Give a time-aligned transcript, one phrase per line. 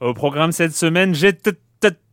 [0.00, 1.32] Au programme cette semaine, j'ai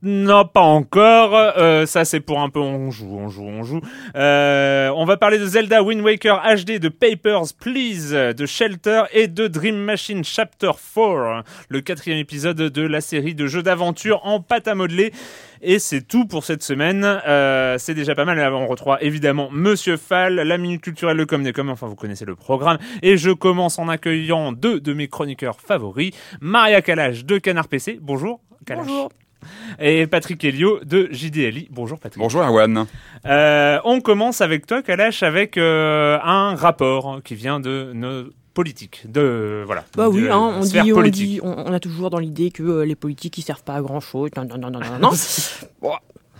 [0.04, 1.36] non, pas encore.
[1.36, 3.82] Euh, ça, c'est pour un peu on joue, on joue, on joue.
[4.16, 9.28] Euh, on va parler de Zelda Wind Waker HD, de Papers, Please, de Shelter et
[9.28, 14.40] de Dream Machine Chapter 4, le quatrième épisode de la série de jeux d'aventure en
[14.40, 15.14] pâte à modeler.
[15.62, 17.04] Et c'est tout pour cette semaine.
[17.28, 18.40] Euh, c'est déjà pas mal.
[18.54, 21.70] On retrouve évidemment Monsieur Fall, la minute culturelle, le com des com.
[21.70, 22.80] Enfin, vous connaissez le programme.
[23.04, 26.12] Et je commence en accueillant deux de mes chroniqueurs favoris.
[26.40, 28.00] Maria Kalash de Canard PC.
[28.02, 28.42] Bonjour.
[28.66, 28.88] Kalash.
[28.88, 29.12] Bonjour.
[29.80, 31.68] Et Patrick Helio de JDLI.
[31.72, 32.20] Bonjour Patrick.
[32.22, 32.86] Bonjour Erwan.
[33.26, 39.04] Euh, on commence avec toi Kalash avec euh, un rapport qui vient de nos politiques.
[39.10, 42.52] De, voilà, bah oui, hein, on, dit, on, dit- on- on a toujours dans l'idée
[42.52, 44.30] que euh, les politiques ils servent pas à grand chose.
[44.36, 45.10] Non, non, non, non, non, non.
[45.82, 45.92] Bon,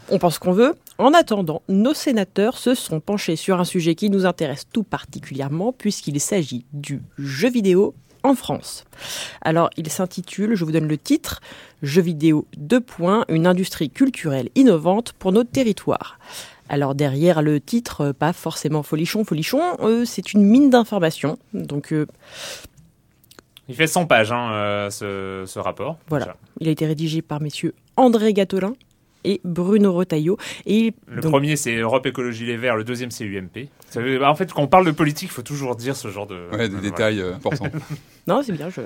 [0.10, 0.76] on pense qu'on veut.
[0.98, 5.72] En attendant, nos sénateurs se sont penchés sur un sujet qui nous intéresse tout particulièrement
[5.74, 8.86] puisqu'il s'agit du jeu vidéo en France.
[9.42, 11.42] Alors, il s'intitule, je vous donne le titre,
[11.82, 16.20] Jeux vidéo 2 points, une industrie culturelle innovante pour notre territoire.
[16.70, 21.38] Alors derrière le titre, euh, pas forcément folichon, folichon, euh, c'est une mine d'informations.
[21.54, 22.06] Donc euh,
[23.68, 25.98] Il fait 100 pages hein, euh, ce, ce rapport.
[26.08, 26.26] Voilà.
[26.26, 26.38] Déjà.
[26.62, 28.74] Il a été rédigé par messieurs André Gatolin
[29.24, 30.38] et Bruno Retailleau.
[30.66, 33.70] Et il- Le donc, premier c'est Europe Écologie Les Verts, le deuxième c'est UMP.
[33.96, 36.48] Bah, en fait, quand on parle de politique, il faut toujours dire ce genre de.
[36.52, 36.82] Ouais, des voilà.
[36.82, 37.68] détails euh, importants.
[38.28, 38.82] Non, c'est bien, je...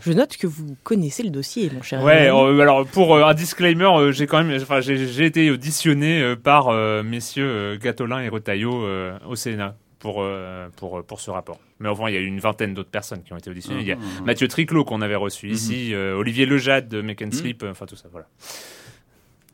[0.00, 2.02] je note que vous connaissez le dossier, mon cher.
[2.02, 6.20] Ouais, euh, alors pour euh, un disclaimer, euh, j'ai quand même, enfin, j'ai été auditionné
[6.22, 11.20] euh, par euh, messieurs euh, Gatolin et Retailleau euh, au Sénat pour euh, pour pour
[11.20, 11.58] ce rapport.
[11.80, 13.80] Mais enfin, il y a eu une vingtaine d'autres personnes qui ont été auditionnées.
[13.82, 14.24] Il y a Mhm.
[14.24, 17.96] Mathieu Triclot qu'on avait reçu ici, euh, Olivier Lejade de Make and Sleep, enfin tout
[17.96, 18.26] ça, voilà.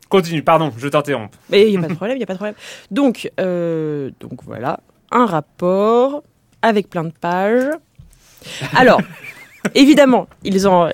[0.09, 1.31] Continue, pardon, je t'interromps.
[1.49, 2.55] Mais il n'y a pas de problème, il n'y a pas de problème.
[2.91, 4.79] Donc, euh, donc voilà,
[5.11, 6.23] un rapport
[6.61, 7.71] avec plein de pages.
[8.75, 9.01] Alors,
[9.75, 10.89] évidemment, ils ont...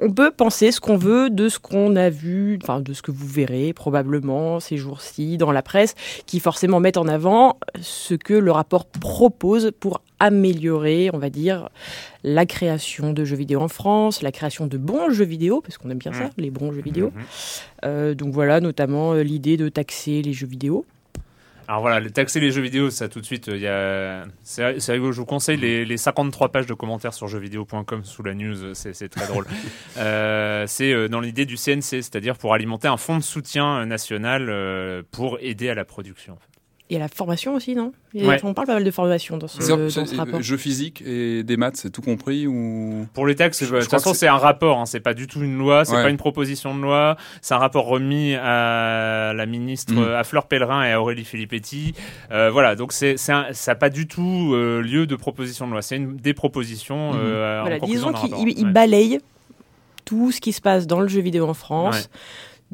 [0.00, 3.12] On peut penser ce qu'on veut de ce qu'on a vu, enfin de ce que
[3.12, 5.94] vous verrez probablement ces jours-ci dans la presse,
[6.26, 11.68] qui forcément mettent en avant ce que le rapport propose pour améliorer, on va dire,
[12.24, 15.90] la création de jeux vidéo en France, la création de bons jeux vidéo, parce qu'on
[15.90, 17.12] aime bien ça, les bons jeux vidéo.
[17.14, 17.22] Mhm.
[17.84, 20.86] Euh, donc voilà, notamment euh, l'idée de taxer les jeux vidéo.
[21.66, 24.24] Alors voilà, le taxer les jeux vidéo, ça tout de suite, il y a...
[24.42, 24.78] c'est.
[24.78, 29.08] Je vous conseille les, les 53 pages de commentaires sur jeuxvideo.com sous la news, c'est
[29.08, 29.46] très drôle.
[29.96, 33.84] Euh, c'est euh, dans l'idée du CNC, c'est-à-dire pour alimenter un fonds de soutien euh,
[33.84, 36.34] national euh, pour aider à la production.
[36.34, 36.53] en fait.
[36.90, 37.92] Et à la formation aussi, non?
[38.12, 38.40] Il y a- Ouais.
[38.44, 40.42] On parle pas mal de formation dans ce, dans c'est- ce rapport.
[40.42, 43.06] Jeux physiques et des maths, c'est tout compris ou?
[43.14, 45.26] Pour les taxes, Je- de toute façon, que c'est un rapport, hein, c'est pas du
[45.26, 46.02] tout une loi, c'est Ouais.
[46.02, 49.98] pas une proposition de loi, c'est un rapport remis à la ministre, Mm.
[49.98, 51.94] euh, à Fleur Pellerin et à Aurélie Filippetti.
[52.32, 55.80] Euh, voilà, donc c'est, ça n'a pas du tout euh, lieu de proposition de loi,
[55.80, 57.14] c'est des propositions.
[57.14, 57.18] Mhm.
[57.18, 58.72] euh, Voilà, disons qu'il il- il Ouais.
[58.72, 59.20] balaye
[60.04, 62.10] tout ce qui se passe dans le jeu vidéo en France.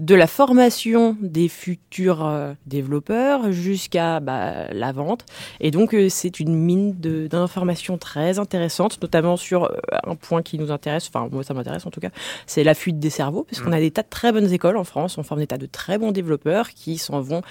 [0.01, 5.27] De la formation des futurs euh, développeurs jusqu'à bah, la vente.
[5.61, 6.95] Et donc, euh, c'est une mine
[7.29, 11.85] d'informations très intéressantes, notamment sur euh, un point qui nous intéresse, enfin, moi, ça m'intéresse
[11.85, 12.09] en tout cas,
[12.47, 14.85] c'est la fuite des cerveaux, parce qu'on a des tas de très bonnes écoles en
[14.85, 17.43] France, on forme des tas de très bons développeurs qui s'en vont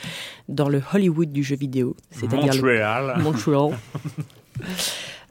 [0.47, 3.13] dans le Hollywood du jeu vidéo, c'est-à-dire le Montréal.
[3.19, 3.77] Montreal.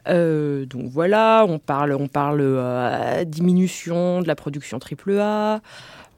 [0.07, 5.61] Euh, donc voilà, on parle, on parle euh, diminution de la production AAA.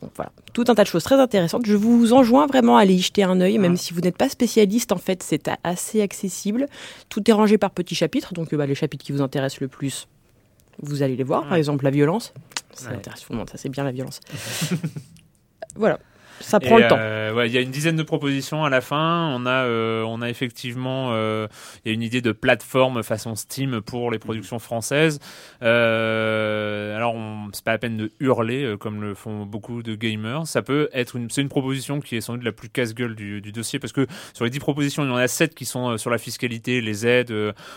[0.02, 1.66] Donc voilà, tout un tas de choses très intéressantes.
[1.66, 3.78] Je vous enjoins vraiment à aller y jeter un œil, même Mm.
[3.78, 4.92] si vous n'êtes pas spécialiste.
[4.92, 6.66] En fait, c'est assez accessible.
[7.10, 9.68] Tout est rangé par petits chapitres, donc euh, bah, les chapitres qui vous intéressent le
[9.68, 10.08] plus,
[10.82, 11.44] vous allez les voir.
[11.48, 12.34] Par exemple, la violence.
[12.74, 12.96] Ça Ouais.
[12.96, 14.22] intéresse tout le monde, ça c'est bien la violence.
[15.76, 16.00] voilà,
[16.42, 16.98] ça prend Et, le temps.
[17.00, 19.30] euh, ouais, il y a une dizaine de propositions à la fin.
[19.36, 21.48] On a, euh, on a effectivement, euh,
[21.86, 25.20] il y a une idée de plateforme façon Steam pour les productions françaises.
[25.64, 27.16] Euh, alors,
[27.54, 30.48] c'est pas la peine de hurler comme le font beaucoup de gamers.
[30.48, 33.42] Ça peut être une, c'est une proposition qui est sans doute la plus casse-gueule du,
[33.42, 35.98] du dossier parce que sur les 10 propositions, il y en a 7 qui sont
[35.98, 37.34] sur la fiscalité, les aides,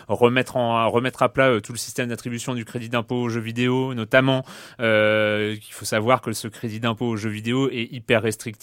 [0.08, 3.94] remettre en, remettre à plat tout le système d'attribution du crédit d'impôt aux jeux vidéo,
[3.94, 4.44] notamment.
[4.78, 8.53] Il faut savoir que ce crédit d'impôt aux jeux vidéo est hyper restrictif.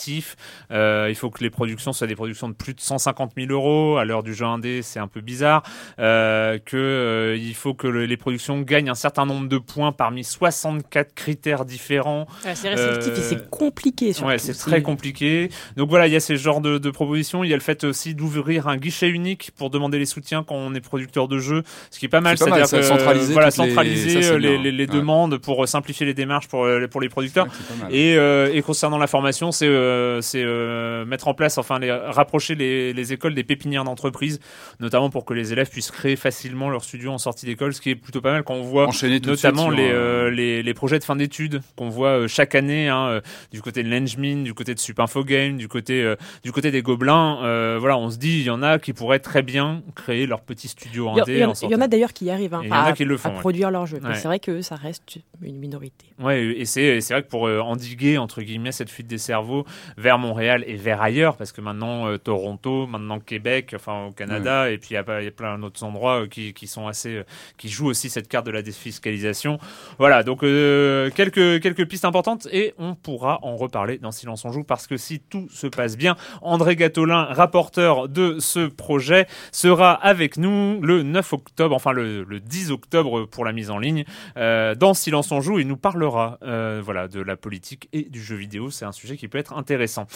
[0.72, 3.98] Euh, il faut que les productions soient des productions de plus de 150 000 euros.
[3.98, 5.64] À l'heure du jeu indé, c'est un peu bizarre.
[6.00, 9.92] Euh, que euh, il faut que le- les productions gagnent un certain nombre de points
[9.92, 12.28] parmi 64 critères différents.
[12.54, 14.14] c'est restrictif et euh, c'est compliqué.
[14.14, 14.30] surtout.
[14.30, 15.50] Ouais, c'est très compliqué.
[15.78, 17.44] Donc voilà, il y a ces genres de, de propositions.
[17.44, 20.56] Il y a le fait aussi d'ouvrir un guichet unique pour demander les soutiens quand
[20.56, 22.38] on est producteur de jeux, ce qui est pas mal.
[22.38, 24.62] C'est-à-dire que centraliser voilà, les- centraliser ça, c'est les, bien.
[24.64, 24.88] les- les Ouais.
[24.98, 27.46] demandes pour simplifier les démarches pour, pour les producteurs.
[27.46, 27.96] Ouais.
[27.96, 29.81] Et, euh, et concernant la formation, c'est euh,
[30.22, 34.40] c'est, euh, mettre en place, enfin, les, rapprocher les, les écoles des pépinières d'entreprise,
[34.80, 37.90] notamment pour que les élèves puissent créer facilement leur studio en sortie d'école, ce qui
[37.92, 40.64] est plutôt pas mal quand on voit Enchaîner notamment suite sur, les, euh, euh, les,
[40.64, 43.90] les projets de fin d'études qu'on voit euh, chaque année hein, euh, du côté de
[43.90, 47.40] l'Engmin, du côté de Sup Info Game, du côté euh, du côté des Gobelins.
[47.44, 50.42] euh, voilà, on se dit il y en a qui pourraient très bien créer leur
[50.42, 51.34] petit studio Il y, indé.
[51.34, 52.76] il y en- il y en a d'ailleurs qui y arrivent hein, il y en
[52.76, 53.40] a à, qui le font, à ouais.
[53.40, 54.00] produire leur jeu.
[54.04, 54.16] Ouais.
[54.16, 56.06] c'est vrai que ça reste une minorité.
[56.20, 59.18] Ouais, et c'est et c'est vrai que pour euh, endiguer entre guillemets cette fuite des
[59.18, 59.61] cerveaux
[59.98, 64.70] vers Montréal et vers ailleurs, parce que maintenant euh, Toronto, maintenant Québec, enfin au Canada,
[64.72, 66.68] et puis il y a pas- il y, a plein d'autres endroits euh, qui, qui
[66.68, 67.24] sont assez, euh,
[67.58, 69.60] qui jouent aussi cette carte de la défiscalisation.
[70.00, 74.52] Voilà, donc euh, quelques quelques pistes importantes et on pourra en reparler dans Silence on
[74.52, 79.94] joue parce que si tout se passe bien, André Gatolin, rapporteur de ce projet, sera
[79.94, 84.04] avec nous le 9 octobre, enfin le, le 10 octobre pour la mise en ligne
[84.38, 85.60] euh, dans Silence on joue.
[85.60, 88.70] Il nous parlera voilà de la politique et du jeu vidéo.
[88.72, 90.08] C'est un sujet qui peut être intéressant.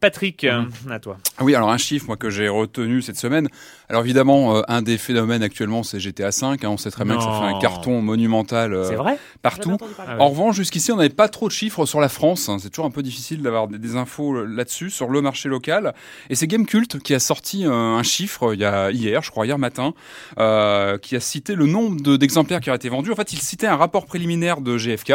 [0.00, 1.16] Patrick, euh, à toi.
[1.38, 3.48] Ah oui, alors un chiffre moi que j'ai retenu cette semaine.
[3.88, 6.34] Alors évidemment, euh, un des phénomènes actuellement, c'est GTA V.
[6.42, 6.56] hein.
[6.64, 9.16] on sait très bien que ça fait un carton monumental euh, C'est vrai?
[9.42, 9.76] partout.
[10.00, 10.20] Ah ouais.
[10.20, 12.48] En revanche, jusqu'ici, on n'avait pas trop de chiffres sur la France.
[12.48, 12.56] hein.
[12.60, 15.94] C'est toujours un peu difficile d'avoir des, des infos là-dessus, sur le marché local.
[16.30, 19.46] Et c'est Gamecult qui a sorti euh, un chiffre il y a hier, je crois,
[19.46, 19.94] hier matin,
[20.38, 23.12] euh, qui a cité le nombre de- d'exemplaires qui auraient été vendus.
[23.12, 25.12] En fait, il citait un rapport préliminaire de GFK,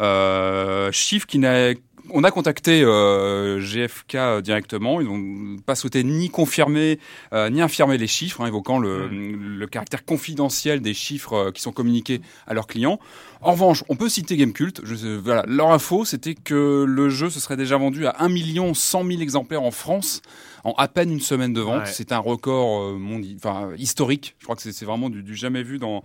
[0.00, 1.74] euh, chiffre qui n'a
[2.10, 5.00] on a contacté euh, GFK directement.
[5.00, 6.98] Ils n'ont pas souhaité ni confirmer
[7.32, 11.62] euh, ni infirmer les chiffres, hein, évoquant le, le caractère confidentiel des chiffres euh, qui
[11.62, 12.98] sont communiqués à leurs clients.
[13.40, 14.80] En revanche, on peut citer Gamecult.
[14.84, 18.74] Je, voilà, leur info, c'était que le jeu se serait déjà vendu à 1 million
[18.74, 20.22] 100 000 exemplaires en France
[20.64, 21.82] en à peine une semaine de vente.
[21.84, 21.92] Ouais.
[21.92, 23.36] C'est un record euh, mondi-
[23.76, 24.34] historique.
[24.38, 26.02] Je crois que c'est c'est vraiment du, du jamais vu dans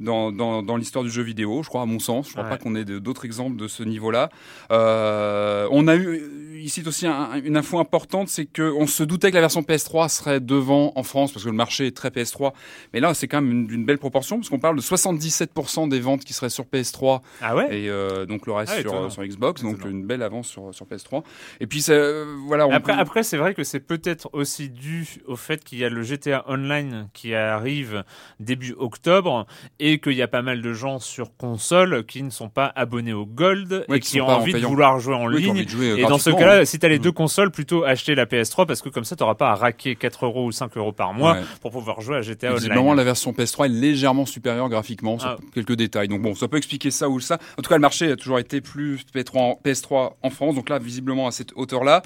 [0.00, 2.26] dans, dans, dans l'histoire du jeu vidéo, je crois, à mon sens.
[2.28, 2.50] Je crois Ouais.
[2.50, 4.28] pas qu'on ait d'autres exemples de ce niveau-là.
[4.70, 6.22] Euh, on a eu
[6.54, 10.40] ici aussi un- une info importante, c'est qu'on se doutait que la version PS3 serait
[10.40, 12.52] devant en France, parce que le marché est très PS3.
[12.92, 16.00] Mais là, c'est quand même une, d'une belle proportion, parce qu'on parle de 77% des
[16.00, 17.66] ventes qui seraient sur PS3 Ah ouais?
[17.76, 18.80] et euh, donc le reste Ah,
[19.10, 19.90] sur, Xbox, donc Étonnant.
[19.90, 21.22] une belle avance sur, sur PS3.
[21.60, 25.06] Et puis, euh, voilà, on Après, peut- après c'est vrai que c'est peut-être aussi dû
[25.26, 28.04] au fait qu'il y a le GTA Online qui arrive
[28.40, 29.46] début octobre
[29.80, 33.12] et qu'il y a pas mal de gens sur console qui ne sont pas abonnés
[33.12, 35.68] au Gold Ouais, et qui ont en envie de vouloir jouer en Oui, ligne.
[35.68, 37.02] jouer, Et dans ce gratuitement, si tu as les Mm.
[37.02, 39.96] deux consoles, plutôt acheter la PS3 parce que comme ça, tu n'auras pas à raquer
[39.96, 41.40] 4 euros ou 5 euros par mois Ouais.
[41.60, 42.58] pour pouvoir jouer à GTA Online.
[42.58, 45.36] Visiblement, la version PS3 est légèrement supérieure graphiquement sur Ah.
[45.54, 46.08] quelques détails.
[46.08, 47.38] Donc bon, ça peut expliquer ça ou ça.
[47.58, 50.54] En tout cas, le marché a toujours été plus PS3 en, PS3 en France.
[50.54, 52.02] Donc là, visiblement, à cette hauteur-là.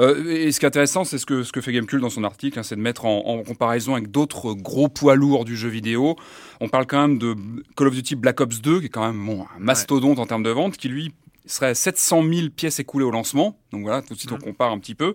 [0.00, 2.24] Euh, et ce qui est intéressant, c'est ce que, ce que fait Gamecube dans son
[2.24, 5.68] article, hein, c'est de mettre en, en comparaison avec d'autres gros poids lourds du jeu
[5.68, 6.16] vidéo.
[6.60, 7.34] On parle quand même de
[7.76, 10.42] Call of Duty Black Ops 2, qui est quand même bon, un mastodonte en termes
[10.42, 11.12] de vente, qui lui
[11.44, 13.58] il serait à 700 000 pièces écoulées au lancement.
[13.72, 15.14] Donc voilà, tout de suite on compare un petit peu.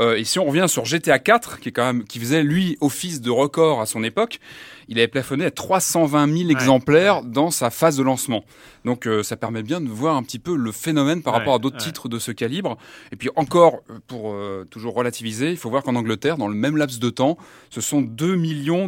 [0.00, 2.76] Euh, et si on revient sur GTA 4, qui est quand même, qui faisait lui
[2.80, 4.40] office de record à son époque,
[4.88, 8.44] il avait plafonné à 320 000 exemplaires dans sa phase de lancement.
[8.84, 11.54] Donc euh, ça permet bien de voir un petit peu le phénomène par Ouais, rapport
[11.54, 11.84] à d'autres ouais.
[11.84, 12.76] titres de ce calibre.
[13.12, 16.54] Et puis encore, euh, pour euh, toujours relativiser, il faut voir qu'en Angleterre, dans le
[16.54, 17.36] même laps de temps,
[17.68, 18.36] ce sont 2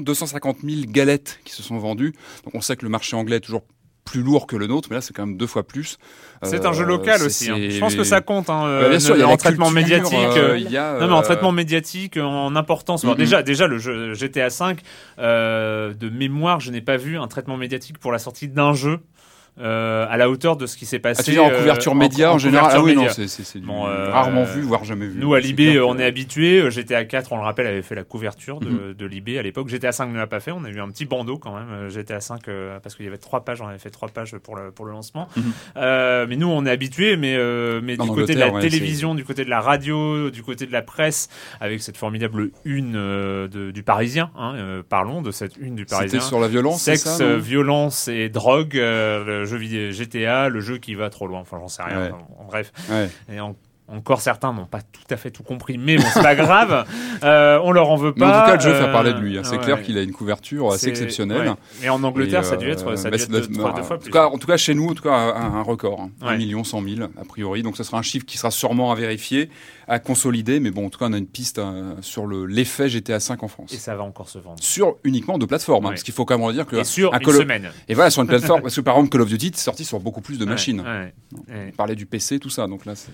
[0.00, 2.12] 250 000 galettes qui se sont vendues.
[2.44, 3.62] Donc on sait que le marché anglais est toujours
[4.04, 5.96] plus lourd que le nôtre, mais là c'est quand même deux fois plus.
[6.42, 7.50] C'est Euh, un jeu local aussi.
[7.50, 7.56] hein.
[7.60, 8.50] Je pense que ça compte.
[8.50, 10.36] Hein, Bah, bien euh, sûr, il y a en traitement culture, médiatique.
[10.36, 13.04] euh, euh, il y a, Non mais en euh, traitement médiatique, en importance.
[13.04, 13.20] Alors Mhm.
[13.20, 14.76] déjà, déjà le jeu GTA V,
[15.18, 18.98] euh, de mémoire, je n'ai pas vu un traitement médiatique pour la sortie d'un jeu
[19.60, 21.20] euh, à la hauteur de ce qui s'est passé.
[21.20, 23.26] Ah, veux dire en euh, couverture média en, en général Ah oui, non, média.
[23.26, 25.18] c'est Bon, euh, rarement vu, voire jamais vu.
[25.20, 26.70] Nous, à Libé, on est habitué.
[26.70, 28.94] GTA 4, on le rappelle, avait fait la couverture de, Mhm.
[28.94, 29.68] de Libé à l'époque.
[29.68, 30.52] GTA 5 ne l'a pas fait.
[30.52, 31.68] On a eu un petit bandeau quand même.
[31.70, 33.60] euh, GTA 5, euh, parce qu'il y avait trois pages.
[33.60, 35.28] On avait fait trois pages pour le, pour le lancement.
[35.36, 35.42] Mhm.
[35.76, 37.16] Euh, mais nous, on est habitué.
[37.16, 40.42] Mais, euh, mais du côté de la ouais, télévision, du côté de la radio, du
[40.42, 41.28] côté de la presse,
[41.60, 44.30] avec cette formidable une euh, de- du Parisien.
[44.36, 46.20] hein, euh, parlons de cette une du Parisien.
[46.20, 50.48] C'était sur la violence, Sexe, ça, euh, violence et drogue, euh, le jeu vidéo GTA,
[50.48, 51.40] le jeu qui va trop loin.
[51.40, 52.00] Enfin, j'en sais rien.
[52.06, 52.12] Ouais.
[52.38, 52.72] En bref.
[52.90, 53.08] Ouais.
[53.32, 53.56] Et en-
[53.92, 56.86] encore certains n'ont pas tout à fait tout compris, mais bon, c'est pas grave.
[57.22, 58.38] Euh, on leur en veut Mais pas.
[58.38, 59.36] en tout cas, le jeu fait Euh, parler de lui.
[59.38, 59.42] hein.
[59.44, 59.62] C'est ouais.
[59.62, 61.48] clair qu'il a une couverture assez exceptionnelle.
[61.48, 61.54] ouais.
[61.82, 63.38] Mais en Angleterre, Et, ça a dû être, euh, ça a bah, dû être deux,
[63.44, 64.06] être- trois, deux fois en plus.
[64.10, 66.00] tout cas, en tout cas, chez nous, en tout cas, un, un record.
[66.00, 66.10] Hein.
[66.22, 67.62] 1 million 100 000, a priori.
[67.62, 69.50] Donc, ce sera un chiffre qui sera sûrement à vérifier,
[69.88, 70.58] à consolider.
[70.60, 73.42] Mais bon, en tout cas, on a une piste euh, sur le- l'effet GTA 5
[73.42, 73.72] en France.
[73.74, 74.62] Et ça va encore se vendre.
[74.62, 75.84] Sur uniquement deux plateformes.
[75.86, 76.76] hein, parce qu'il faut quand même redire que.
[76.76, 77.70] Et sur un une semaine.
[77.88, 78.62] Et voilà, sur une plateforme.
[78.62, 80.82] parce que par exemple, Call of Duty est sorti sur beaucoup plus de machines.
[81.48, 82.66] On parlait du PC, tout ça.
[82.66, 83.10] Donc là, c'est.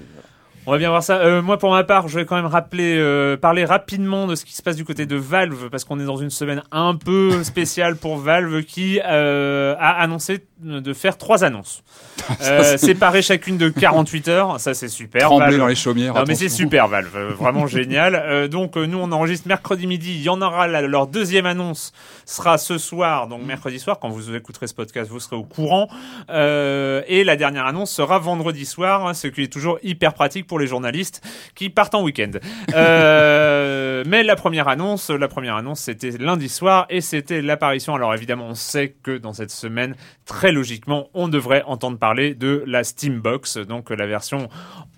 [0.68, 1.16] On va bien voir ça.
[1.20, 4.44] Euh, moi, pour ma part, je vais quand même rappeler, euh, parler rapidement de ce
[4.44, 7.42] qui se passe du côté de Valve, parce qu'on est dans une semaine un peu
[7.42, 11.84] spéciale pour Valve, qui euh, a annoncé de faire trois annonces,
[12.76, 14.60] séparées chacune de 48 heures.
[14.60, 15.22] Ça, c'est super.
[15.22, 15.58] Trembler Valve.
[15.58, 16.14] dans les chaumières.
[16.14, 18.48] Non mais c'est super Valve, vraiment génial.
[18.48, 21.92] Donc nous on enregistre mercredi midi, il y en aura la- leur deuxième annonce
[22.26, 25.88] sera ce soir, donc mercredi soir quand vous écouterez ce podcast vous serez au courant.
[26.28, 30.57] Et la dernière annonce sera vendredi soir, hein, ce qui est toujours hyper pratique pour
[30.58, 31.22] les journalistes
[31.54, 32.32] qui partent en week-end.
[32.74, 37.94] Euh, mais la première annonce, la première annonce c'était lundi soir et c'était l'apparition.
[37.94, 42.62] Alors évidemment on sait que dans cette semaine très logiquement on devrait entendre parler de
[42.66, 44.48] la Steambox, donc la version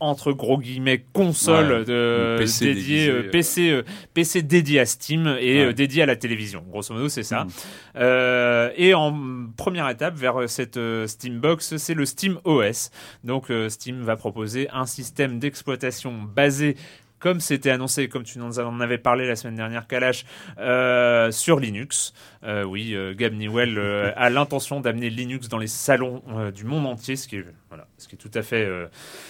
[0.00, 3.30] entre gros guillemets console Ouais, de PC dédié déguisé, euh, euh.
[3.30, 3.82] PC euh,
[4.14, 5.66] PC dédié à Steam et Ouais.
[5.66, 6.64] euh, dédié à la télévision.
[6.70, 7.44] Grosso modo, c'est ça.
[7.44, 7.48] Mm.
[7.96, 9.14] Euh, et en
[9.56, 12.90] première étape vers cette Steambox, c'est le Steam OS.
[13.24, 16.76] Donc Steam va proposer un système d'exploitation basé
[17.19, 20.25] comme c'était annoncé, comme tu nous en avais parlé la semaine dernière, Kalash,
[20.59, 22.14] euh, sur Linux.
[22.42, 26.64] Euh, oui, euh, Gab Newell euh, a l'intention d'amener Linux dans les salons euh, du
[26.64, 28.66] monde entier, ce qui est, voilà, ce qui est tout à fait,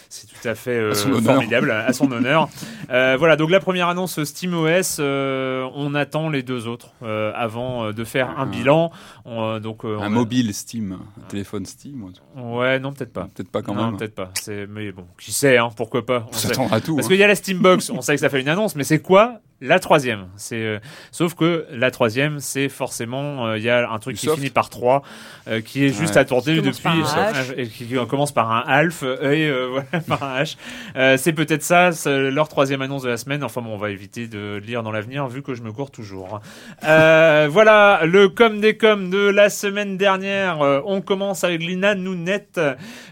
[0.09, 2.49] c'est tout à fait À formidable, à son honneur.
[2.89, 6.93] Voilà, donc la première annonce SteamOS, on attend les deux autres
[7.35, 8.93] avant de faire un Un- bilan.
[9.25, 12.13] On, donc on Un a- mobile Steam, un téléphone Steam.
[12.37, 12.79] ouais.
[12.79, 13.29] Non, peut-être pas.
[13.35, 13.97] Peut-être pas quand non, même.
[13.97, 14.31] peut-être pas.
[14.41, 16.27] C'est, mais bon, qui sait, hein, pourquoi pas.
[16.27, 16.49] On On sait.
[16.49, 16.95] s'attendra à tout.
[16.95, 17.11] Parce hein.
[17.11, 19.41] qu'il y a la Steambox, on sait que ça fait une annonce, mais c'est quoi
[19.61, 20.79] la troisième C'est euh,
[21.11, 24.71] sauf que la troisième, c'est forcément euh, il y a un truc qui finit par
[24.71, 25.03] 3
[25.49, 26.25] euh, qui est juste Ouais.
[26.25, 30.05] Qui commence depuis par un et qui commence par un Alf euh, et euh, voilà
[30.07, 30.57] par un H.
[30.97, 33.43] Euh, c'est peut-être ça, c'est leur troisième annonce de la semaine.
[33.45, 36.41] Enfin bon, on va éviter de lire dans l'avenir vu que je me cours toujours.
[36.85, 40.63] Euh, voilà le com des com de la semaine dernière.
[40.63, 42.61] Euh, on commence avec Lina Nounette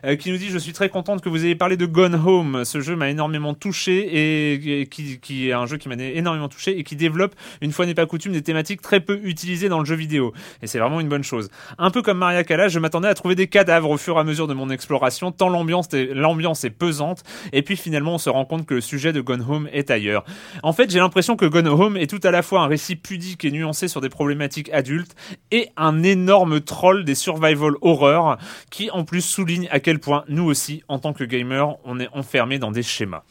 [0.04, 2.64] euh, qui nous dit je suis très contente que vous ayez parlé de Gone Home.
[2.64, 6.37] Ce jeu m'a énormément touché et, et qui, qui est un jeu qui m'a énormément
[6.46, 9.80] touché et qui développe une fois n'est pas coutume des thématiques très peu utilisées dans
[9.80, 10.32] le jeu vidéo.
[10.62, 11.50] Et c'est vraiment une bonne chose.
[11.78, 14.24] Un peu comme Maria Callas, je m'attendais à trouver des cadavres au fur et à
[14.24, 17.24] mesure de mon exploration, tant l'ambiance est, l'ambiance est pesante.
[17.52, 20.24] Et puis finalement, on se rend compte que le sujet de Gone Home est ailleurs.
[20.62, 23.44] En fait, j'ai l'impression que Gone Home est tout à la fois un récit pudique
[23.44, 25.16] et nuancé sur des problématiques adultes
[25.50, 28.36] et un énorme troll des survival horror
[28.70, 32.08] qui en plus souligne à quel point nous aussi, en tant que gamers, on est
[32.12, 33.22] enfermés dans des schémas.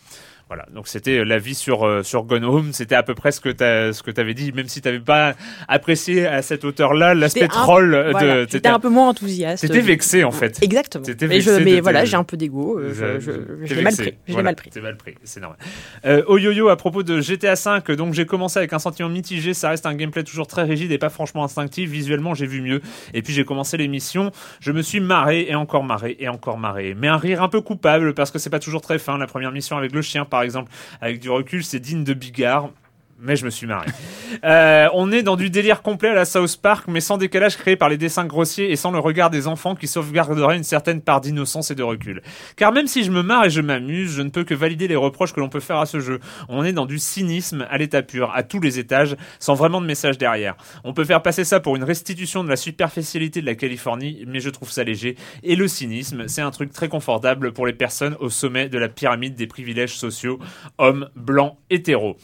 [0.50, 3.50] Voilà, donc c'était l'avis sur euh, sur Gone Home, c'était à peu près ce que
[3.50, 5.36] t'as ce que t'avais dit, même si t'avais pas
[5.68, 8.12] apprécié à cette hauteur-là l'aspect J'étais un- troll de.
[8.12, 9.62] Voilà, t'étais- un peu moins enthousiaste.
[9.68, 10.58] T'étais vexé en fait.
[10.62, 11.04] Exactement.
[11.04, 12.80] T'étais Mais, je, vexé mais voilà, j'ai un peu d'ego.
[12.80, 13.32] euh, Je, je,
[13.64, 14.04] je T'es l'ai mal vexé.
[14.04, 14.12] pris.
[14.26, 14.72] Je l'ai Voilà, mal pris.
[14.82, 15.58] Mal pris, c'est normal.
[16.06, 19.54] Euh, au yo-yo, à propos de GTA V, donc j'ai commencé avec un sentiment mitigé.
[19.54, 21.90] Ça reste un gameplay toujours très rigide et pas franchement instinctif.
[21.90, 22.82] Visuellement, j'ai vu mieux.
[23.14, 24.32] Et puis j'ai commencé l'émission.
[24.62, 26.96] Je me suis marré et encore marré et encore marré.
[26.98, 29.18] Mais un rire un peu coupable parce que c'est pas toujours très fin.
[29.18, 32.72] La première mission avec le chien, par exemple, avec du recul, c'est digne de Bigard.
[33.20, 33.88] Mais je me suis marré.
[34.44, 37.76] Euh, on est dans du délire complet à la South Park, mais sans décalage créé
[37.76, 41.22] par les dessins grossiers et sans le regard des enfants qui sauvegarderaient une certaine part
[41.22, 42.22] d'innocence et de recul.
[42.56, 44.98] Car même si je me marre et je m'amuse, je ne peux que valider les
[44.98, 46.20] reproches que l'on peut faire à ce jeu.
[46.50, 49.88] On est dans du cynisme à l'état pur, à tous les étages, sans vraiment de
[49.88, 50.56] message derrière.
[50.84, 54.42] On peut faire passer ça pour une restitution de la superficialité de la Californie, mais
[54.42, 55.16] je trouve ça léger.
[55.42, 58.90] Et le cynisme, c'est un truc très confortable pour les personnes au sommet de la
[58.90, 60.38] pyramide des privilèges sociaux,
[60.78, 62.18] hommes, blancs, hétéros.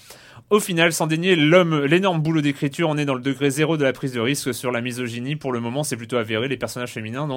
[0.53, 3.83] Au final, sans dénier l'homme, l'énorme boulot d'écriture, on est dans le degré zéro de
[3.83, 5.35] la prise de risque sur la misogynie.
[5.35, 6.47] Pour le moment, c'est plutôt avéré.
[6.47, 7.27] Les personnages féminins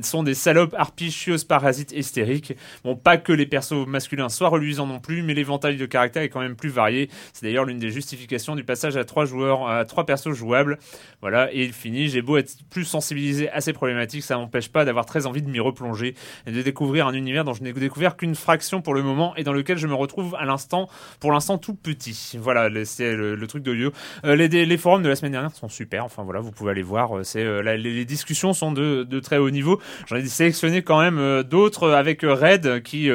[0.00, 2.54] sont des salopes arpichieuses parasites hystériques.
[2.82, 6.30] Bon, pas que les persos masculins soient reluisants non plus, mais l'éventail de caractère est
[6.30, 7.10] quand même plus varié.
[7.34, 10.78] C'est d'ailleurs l'une des justifications du passage à trois joueurs, à trois persos jouables.
[11.20, 12.08] Voilà, et il finit.
[12.08, 15.50] J'ai beau être plus sensibilisé à ces problématiques, ça m'empêche pas d'avoir très envie de
[15.50, 16.14] m'y replonger
[16.46, 19.44] et de découvrir un univers dont je n'ai découvert qu'une fraction pour le moment et
[19.44, 20.88] dans lequel je me retrouve à l'instant,
[21.20, 22.38] pour l'instant tout petit.
[22.40, 23.92] Voilà voilà, c'est le, truc de lieu.
[24.24, 26.04] Euh, les, forums de la semaine dernière sont super.
[26.04, 27.18] Enfin voilà, vous pouvez aller voir.
[27.18, 29.80] Euh, c'est euh, les, discussions sont de, très haut niveau.
[30.06, 33.10] J'en ai sélectionné quand même d'autres avec Red qui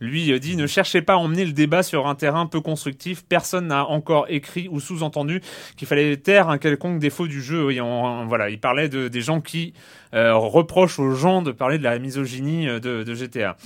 [0.00, 3.24] lui dit ne cherchez pas à emmener le débat sur un terrain peu constructif.
[3.28, 5.40] Personne n'a encore écrit ou sous-entendu
[5.76, 7.64] qu'il fallait taire un quelconque défaut du jeu.
[7.64, 7.80] Oui,
[8.26, 9.74] voilà, il parlait de, des gens qui
[10.12, 13.56] reproche aux gens de parler de la misogynie euh, de, de GTA.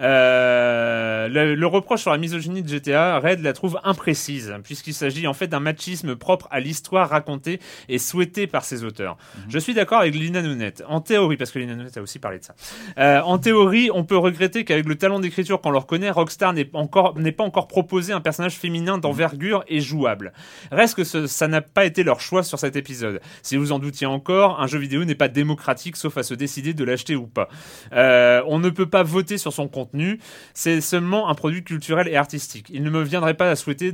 [0.00, 5.26] Euh, le, le, reproche sur la misogynie de GTA, Red la trouve imprécise, puisqu'il s'agit
[5.26, 9.16] en fait d'un machisme propre à l'histoire racontée et souhaitée par ses auteurs.
[9.16, 9.42] Mhm.
[9.48, 10.74] Je suis d'accord avec Lina Nounet.
[10.88, 12.54] En théorie, parce que Lina Nounet a aussi parlé de ça.
[12.98, 16.68] Euh, en théorie, on peut regretter qu'avec le talent d'écriture qu'on leur connaît, Rockstar n'est
[16.74, 20.32] encore n'est pas encore proposé un personnage féminin d'envergure et jouable.
[20.70, 23.20] Reste que ce, ça n'a pas été leur choix sur cet épisode.
[23.42, 26.74] Si vous en doutiez encore, un jeu vidéo n'est pas démocratique sauf à se décider
[26.74, 27.48] de l'acheter ou pas.
[27.92, 30.18] Euh, on ne peut pas voter sur son contenu,
[30.52, 32.68] c'est seulement un produit culturel et artistique.
[32.72, 33.92] Il ne me viendrait pas à souhaiter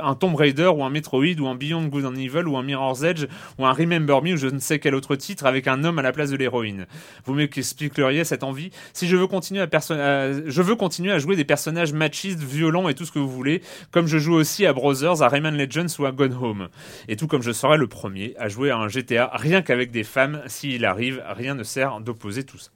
[0.00, 3.02] un Tomb Raider ou un Metroid ou un Beyond Good and Evil ou un Mirror's
[3.02, 3.26] Edge
[3.58, 6.02] ou un Remember Me ou je ne sais quel autre titre avec un homme à
[6.02, 6.86] la place de l'héroïne.
[7.24, 11.44] Vous m'expliqueriez cette envie Si je veux continuer à, je veux continuer à jouer des
[11.44, 15.22] personnages machistes, violents et tout ce que vous voulez, comme je joue aussi à Brothers,
[15.22, 16.68] à Rayman Legends ou à Gone Home.
[17.08, 20.04] Et tout comme je serai le premier à jouer à un GTA rien qu'avec des
[20.04, 22.70] femmes s'il arrive, rien ne sert d'opposer tout ça.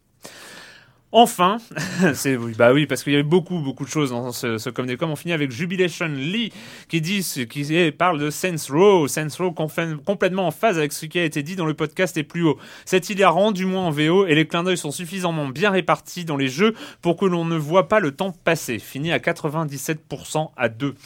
[1.16, 1.59] Enfin,
[2.14, 4.88] c'est bah oui parce qu'il y avait beaucoup beaucoup de choses dans ce, ce comme
[5.00, 6.52] on finit avec Jubilation Lee
[6.88, 11.21] qui dit qui parle de Sense Row, Sense Row complètement en phase avec ce qui
[11.21, 12.58] a été dit dans le podcast et plus haut.
[12.84, 16.36] C'est hilarant du moins en VO et les clins d'œil sont suffisamment bien répartis dans
[16.36, 18.80] les jeux pour que l'on ne voit pas le temps passer.
[18.80, 20.97] Fini à 97% à 2.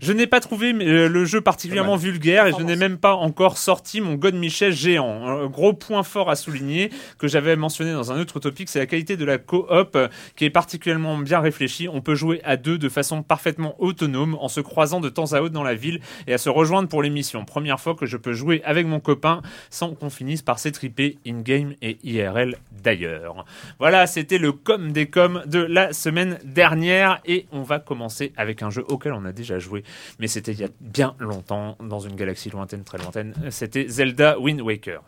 [0.00, 3.58] Je n'ai pas trouvé euh, le jeu particulièrement vulgaire et je n'ai même pas encore
[3.58, 5.26] sorti mon God Michel géant.
[5.26, 8.86] Un gros point fort à souligner que j'avais mentionné dans un autre topic, c'est la
[8.86, 11.88] qualité de la coop euh, qui est particulièrement bien réfléchie.
[11.88, 15.40] On peut jouer à deux de façon parfaitement autonome en se croisant de temps à
[15.40, 17.44] autre dans la ville et à se rejoindre pour les missions.
[17.44, 21.74] Première fois que je peux jouer avec mon copain sans qu'on finisse par s'étriper in-game
[21.82, 23.44] et IRL d'ailleurs.
[23.78, 28.62] Voilà, c'était le com des coms de la semaine dernière et on va commencer avec
[28.62, 29.81] un jeu auquel on a déjà joué
[30.18, 33.34] mais c'était il y a bien longtemps, dans une galaxie lointaine, très lointaine.
[33.50, 35.02] C'était Zelda Wind Waker.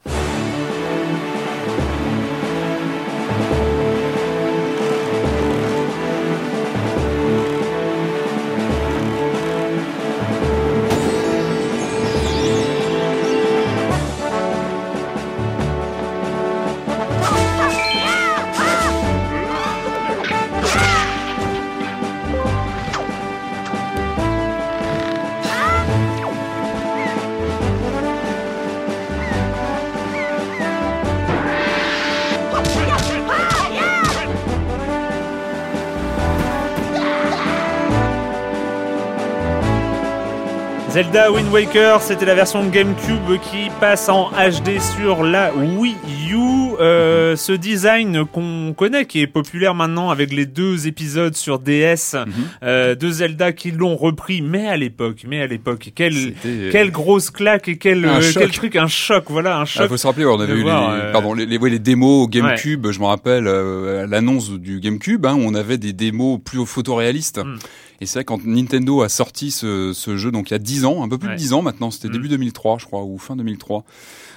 [40.94, 45.96] Zelda Wind Waker, c'était la version GameCube qui passe en HD sur la Wii
[46.30, 46.36] U.
[46.80, 52.14] Euh, ce design qu'on connaît, qui est populaire maintenant avec les deux épisodes sur DS
[52.14, 52.32] mhm.
[52.62, 56.92] euh, de Zelda qui l'ont repris, mais à l'époque, mais à l'époque, quelle euh, quelle
[56.92, 59.82] grosse claque et quel quel truc, un choc, voilà, un ah, choc.
[59.86, 62.92] Il faut se rappeler, on avait eu les, pardon, les, les, démos GameCube.
[62.92, 63.44] Je me rappelle
[64.08, 67.44] l'annonce du GameCube, hein, où on avait des démos plus photoréalistes.
[67.44, 67.58] Mm.
[68.00, 70.84] Et c'est vrai quand Nintendo a sorti ce, ce, jeu, donc il y a 10
[70.84, 72.12] ans, un peu plus de 10 ans maintenant, c'était mm.
[72.12, 73.84] début 2003 je crois, ou fin 2003,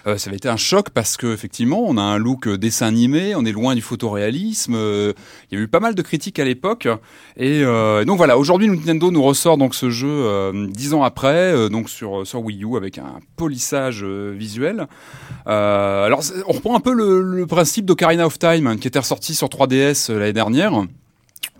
[0.06, 2.88] euh, ça avait été un choc parce que effectivement on a un look euh, dessin
[2.88, 5.14] animé, on est loin du photoréalisme, euh,
[5.52, 6.88] il y a eu pas mal de critiques à l'époque.
[7.36, 11.90] Et euh, donc voilà, aujourd'hui Nintendo nous ressort donc ce jeu 10 ans après, donc
[11.90, 14.88] sur, sur Wii U avec un polissage visuel.
[15.46, 19.36] alors on reprend un peu le, le principe d'Ocarina of Time hein, qui était ressorti
[19.36, 20.86] sur 3DS l'année dernière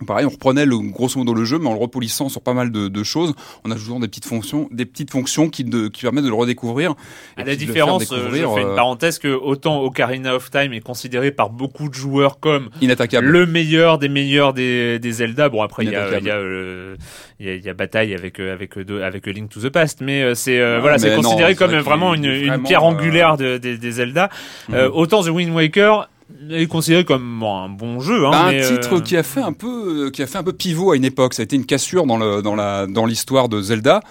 [0.06, 2.70] Pareil, on reprenait le, grosso modo le jeu, mais en le repolissant sur pas mal
[2.70, 3.34] de, de choses,
[3.64, 6.94] en ajoutant des petites fonctions, des petites fonctions qui, de, qui permettent de le redécouvrir.
[7.36, 11.30] À la différence, euh, je fais une parenthèse que autant Ocarina of Time est considéré
[11.30, 15.48] par beaucoup de joueurs comme inattaquable, le meilleur des meilleurs des, des Zelda.
[15.48, 16.96] Bon après il y a il y a, euh,
[17.40, 20.34] y, a, y a bataille avec euh, avec de, avec Link to the Past, mais
[20.34, 24.28] c'est voilà c'est considéré comme vraiment une, une, pierre angulaire de, des, des Zelda.
[24.68, 26.08] Mm autant The Wind Waker
[26.50, 28.26] est considéré comme un bon jeu.
[28.26, 30.52] Hein, bah, un titre euh, qui a fait un peu, qui a fait un peu
[30.52, 31.34] pivot à une époque.
[31.34, 34.02] Ça a été une cassure dans le, dans la, dans l'histoire de Zelda.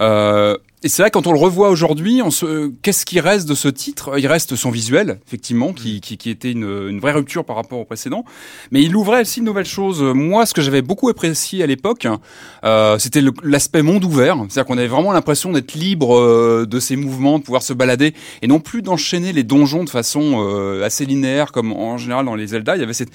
[0.00, 3.68] Euh, et c'est vrai quand on le revoit aujourd'hui, se, qu'est-ce qui reste de ce
[3.68, 4.18] titre?
[4.18, 7.78] Il reste son visuel, effectivement, qui, qui, qui était une, une, vraie rupture par rapport
[7.78, 8.24] au précédent.
[8.70, 10.02] Mais il ouvrait aussi de nouvelles choses.
[10.02, 12.06] Moi, ce que j'avais beaucoup apprécié à l'époque,
[12.64, 14.36] euh, c'était l'aspect monde ouvert.
[14.48, 18.12] C'est-à-dire qu'on avait vraiment l'impression d'être libre euh, de ses mouvements, de pouvoir se balader,
[18.42, 22.34] et non plus d'enchaîner les donjons de façon euh, assez linéaire comme en général dans
[22.34, 22.76] les Zelda.
[22.76, 23.12] Il y avait cette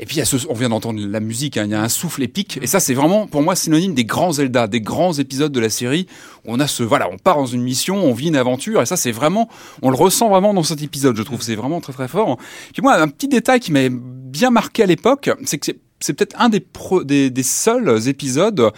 [0.00, 0.36] et puis il y a ce...
[0.48, 1.56] on vient d'entendre la musique.
[1.56, 1.64] Hein.
[1.66, 4.32] Il y a un souffle épique, et ça c'est vraiment pour moi synonyme des grands
[4.32, 6.06] Zelda, des grands épisodes de la série.
[6.44, 8.86] Où on a ce voilà on part dans une mission, on vit une aventure, et
[8.86, 9.48] ça c'est vraiment,
[9.82, 12.36] on le ressent vraiment dans cet épisode, je trouve, c'est vraiment très très fort.
[12.72, 16.34] Puis moi, un petit détail qui m'avait bien marqué à l'époque, c'est que c'est peut-être
[16.40, 18.72] un des, pro, des, des seuls épisodes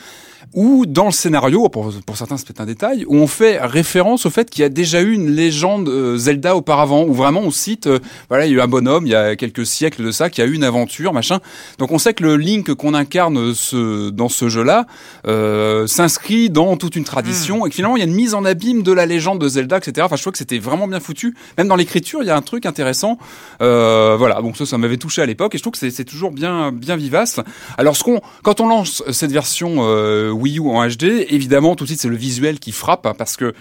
[0.54, 4.26] où dans le scénario, pour, pour certains c'est peut-être un détail, où on fait référence
[4.26, 7.50] au fait qu'il y a déjà eu une légende euh, Zelda auparavant, où vraiment on
[7.50, 10.10] cite, euh, voilà, il y a eu un bonhomme il y a quelques siècles de
[10.10, 11.40] ça qui a eu une aventure, machin.
[11.78, 14.86] Donc on sait que le Link qu'on incarne ce, dans ce jeu-là
[15.26, 17.66] euh, s'inscrit dans toute une tradition hmm.
[17.66, 19.78] et que finalement il y a une mise en abîme de la légende de Zelda,
[19.78, 20.02] etc.
[20.04, 21.34] Enfin, je trouve que c'était vraiment bien foutu.
[21.58, 23.18] Même dans l'écriture, il y a un truc intéressant.
[23.60, 26.30] Euh, voilà, donc ça, ça m'avait touché à l'époque et je trouve que c'est toujours
[26.30, 27.40] bien, bien vivace.
[27.78, 31.84] Alors, ce qu'on, quand on lance cette version euh, Wii U en HD, évidemment, tout
[31.84, 33.54] de suite, c'est le visuel qui frappe, hein, parce que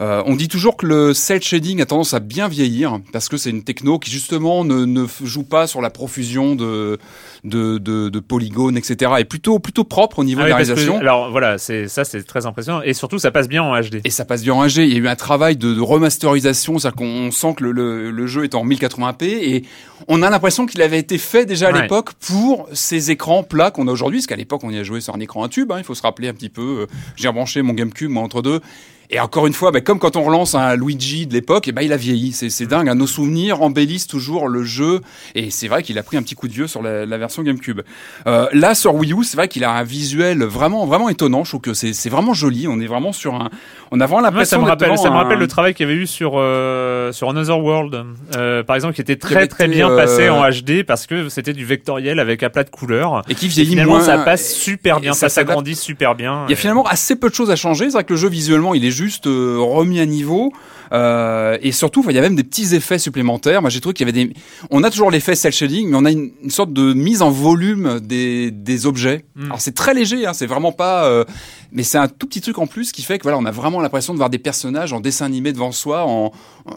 [0.00, 3.36] euh, on dit toujours que le cel shading a tendance à bien vieillir, parce que
[3.36, 6.98] c'est une techno qui justement ne, ne joue pas sur la profusion de
[7.44, 9.12] de, de, de polygones, etc.
[9.18, 10.98] Et plutôt plutôt propre au niveau ah de la réalisation.
[10.98, 14.00] alors voilà, c'est ça, c'est très impressionnant, et surtout ça passe bien en HD.
[14.04, 14.78] Et ça passe bien en HD.
[14.78, 18.10] Il y a eu un travail de, de remasterisation, c'est-à-dire qu'on sent que le, le,
[18.10, 19.64] le, jeu est en 1080p et
[20.08, 23.88] on a l'impression qu'il avait été fait déjà à l'époque pour ces écrans plats qu'on
[23.88, 25.72] a aujourd'hui, parce qu'à l'époque on y a joué sur un écran à tube.
[25.72, 26.80] Hein, il faut se rappeler un petit peu.
[26.82, 28.60] Euh, j'ai rebranché mon GameCube moi, entre deux.
[29.10, 31.82] Et encore une fois, bah, comme quand on relance un Luigi de l'époque, et bah,
[31.82, 32.32] il a vieilli.
[32.32, 32.88] C'est dingue.
[32.88, 32.94] Hein.
[32.94, 35.00] Nos souvenirs embellissent toujours le jeu.
[35.34, 37.42] Et c'est vrai qu'il a pris un petit coup de vieux sur la, la version
[37.42, 37.82] GameCube.
[38.26, 41.44] Euh, là, sur Wii U, c'est vrai qu'il a un visuel vraiment, vraiment étonnant.
[41.44, 42.66] Je trouve que c'est vraiment joli.
[42.68, 43.50] On est vraiment sur un.
[43.90, 44.58] On a vraiment l'impression.
[44.58, 47.30] ça me rappelle, ça me rappelle le travail qu'il y avait eu sur euh, sur
[47.30, 48.04] Another World,
[48.36, 51.64] euh, par exemple, qui était très très bien passé en HD parce que c'était du
[51.64, 53.22] vectoriel avec un plat de couleurs.
[53.28, 55.12] Et qui vieillit finalement, ça passe super bien.
[55.12, 56.44] Ça, s'agrandit super bien.
[56.48, 57.86] Il y a finalement assez peu de choses à changer.
[57.86, 60.52] C'est vrai que le jeu visuellement, il est juste euh, remis à niveau.
[60.92, 63.60] Euh, et surtout, il y a même des petits effets supplémentaires.
[63.60, 64.32] Moi, j'ai trouvé qu'il y avait des.
[64.70, 68.00] On a toujours l'effet cel shading, mais on a une, sorte de mise en volume
[68.00, 69.24] des, des objets.
[69.34, 69.46] Hmm.
[69.46, 71.24] Alors c'est très léger, hein, c'est vraiment pas.
[71.72, 73.80] Mais c'est un tout petit truc en plus qui fait que voilà, on a vraiment
[73.80, 76.32] l'impression de voir des personnages en dessin animé devant soi, en,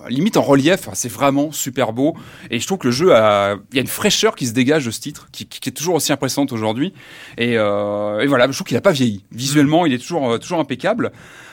[0.10, 0.90] limite en relief.
[0.94, 2.16] c'est vraiment super beau.
[2.50, 4.86] Et je trouve que le jeu a, il y a une fraîcheur qui se dégage
[4.86, 6.94] de ce titre, qui, est toujours aussi impressionnante aujourd'hui.
[7.38, 9.24] Et, euh, voilà, je trouve qu'il a pas vieilli.
[9.32, 11.12] Visuellement, il est toujours euh, toujours impeccable.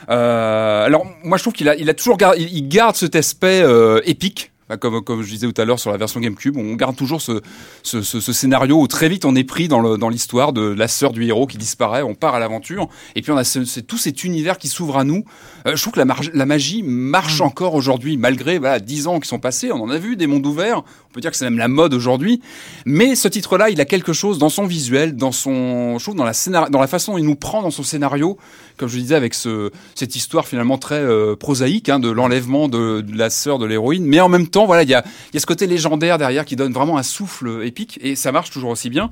[0.09, 3.63] Euh, alors moi, je trouve qu'il a, il a toujours gardé, il garde cet aspect
[4.05, 6.95] épique bah, comme, comme je disais tout à l'heure sur la version GameCube, on garde
[6.95, 7.41] toujours ce,
[7.83, 10.87] ce, ce, ce scénario où très vite on est pris dans l'histoire dans de la
[10.87, 13.97] sœur du héros qui disparaît, on part à l'aventure, et puis on a ce, tout
[13.97, 15.23] cet univers qui s'ouvre à nous.
[15.67, 17.45] Euh, je trouve que la, la magie marche mm.
[17.45, 20.45] encore aujourd'hui, malgré voilà, 10 ans qui sont passés, on en a vu des mondes
[20.45, 20.83] ouverts,
[21.17, 22.41] peut dire que c'est même la mode aujourd'hui,
[22.85, 26.23] mais ce titre-là, il a quelque chose dans son visuel, dans son, je trouve, dans
[26.23, 28.37] la, dans la façon dont il nous prend dans son scénario,
[28.77, 33.03] comme je disais, avec ce, cette histoire finalement très euh, prosaïque hein, de l'enlèvement de,
[33.15, 35.03] la sœur de l'héroïne, mais en même temps, voilà, il y a,
[35.33, 38.51] y a ce côté légendaire derrière qui donne vraiment un souffle épique et ça marche
[38.51, 39.09] toujours aussi bien.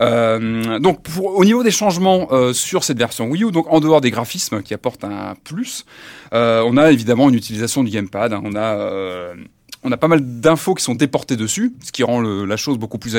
[0.00, 3.80] Euh, donc pour, au niveau des changements euh, sur cette version Wii U, donc en
[3.80, 5.84] dehors des graphismes qui apportent un plus,
[6.32, 8.32] euh, on a évidemment une utilisation du gamepad.
[8.32, 8.42] Hein.
[8.44, 9.34] on a euh,
[9.84, 12.78] on a pas mal d'infos qui sont déportées dessus, ce qui rend le, la chose
[12.78, 13.16] beaucoup plus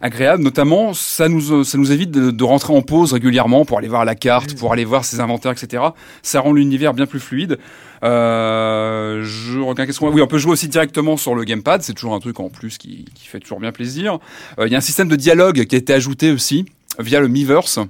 [0.00, 0.42] agréable.
[0.42, 4.04] Notamment, ça nous, ça nous évite de, de, rentrer en pause régulièrement pour aller voir
[4.06, 5.84] la carte, pour aller voir ses inventaires, etc.
[6.22, 7.58] Ça rend l'univers bien plus fluide.
[8.02, 11.82] Euh, je regarde qu'est-ce qu'on Oui, on peut jouer aussi directement sur le gamepad.
[11.82, 14.18] C'est toujours un truc en plus qui, qui fait toujours bien plaisir.
[14.58, 16.64] Euh, il y a un système de dialogue qui a été ajouté aussi
[16.98, 17.80] via le Miiverse.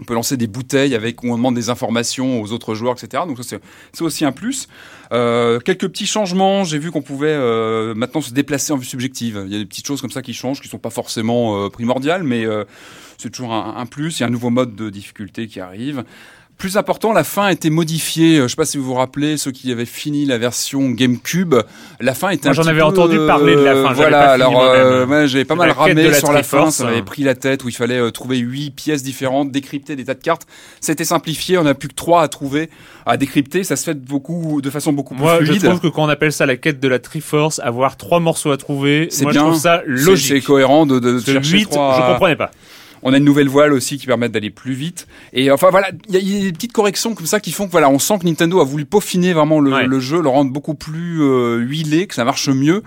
[0.00, 3.22] On peut lancer des bouteilles avec on demande des informations aux autres joueurs, etc.
[3.26, 3.58] Donc ça
[3.92, 4.68] c'est aussi un plus.
[5.12, 6.64] Euh, quelques petits changements.
[6.64, 9.42] J'ai vu qu'on pouvait euh, maintenant se déplacer en vue subjective.
[9.46, 11.70] Il y a des petites choses comme ça qui changent, qui sont pas forcément euh,
[11.70, 12.44] primordiales, mais
[13.18, 14.18] c'est toujours un, plus.
[14.18, 16.04] Il y a un nouveau mode de difficulté qui arrive.
[16.58, 18.38] Plus important, la fin a été modifiée.
[18.40, 21.54] Je sais pas si vous vous rappelez, ceux qui avaient fini la version GameCube,
[22.00, 24.32] la fin était Moi, j'en avais peu, entendu euh, parler de la fin, Voilà, pas
[24.32, 27.24] alors euh, ouais, j'avais pas mal de ramé la sur la fin, ça m'avait pris
[27.24, 30.46] la tête où il fallait euh, trouver huit pièces différentes, décrypter des tas de cartes.
[30.80, 32.70] C'était simplifié, on n'a plus que trois à trouver,
[33.04, 33.62] à décrypter.
[33.62, 36.32] Ça se fait beaucoup, de façon beaucoup plus Moi, je trouve que quand on appelle
[36.32, 39.32] ça la quête de la Triforce, avoir trois morceaux à trouver, C'est bien.
[39.34, 40.26] je trouve ça C'est- logique.
[40.28, 41.96] C'est cohérent de, de que chercher 8, trois.
[42.00, 42.50] je comprenais pas.
[43.08, 45.06] On a une nouvelle voile aussi qui permet d'aller plus vite.
[45.32, 47.52] Et enfin voilà, il y, a- il y a des petites corrections comme ça qui
[47.52, 49.86] font que voilà, on sent que Nintendo a voulu peaufiner vraiment le, Ouais.
[49.86, 52.82] le jeu, le rendre beaucoup plus euh, huilé, que ça marche mieux.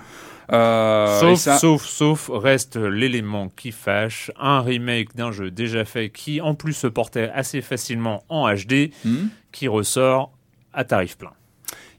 [0.52, 6.10] Euh, Sauf, ça- sauf, sauf, reste l'élément qui fâche, un remake d'un jeu déjà fait
[6.10, 10.32] qui en plus se portait assez facilement en HD, Hmm qui ressort
[10.74, 11.32] à tarif plein.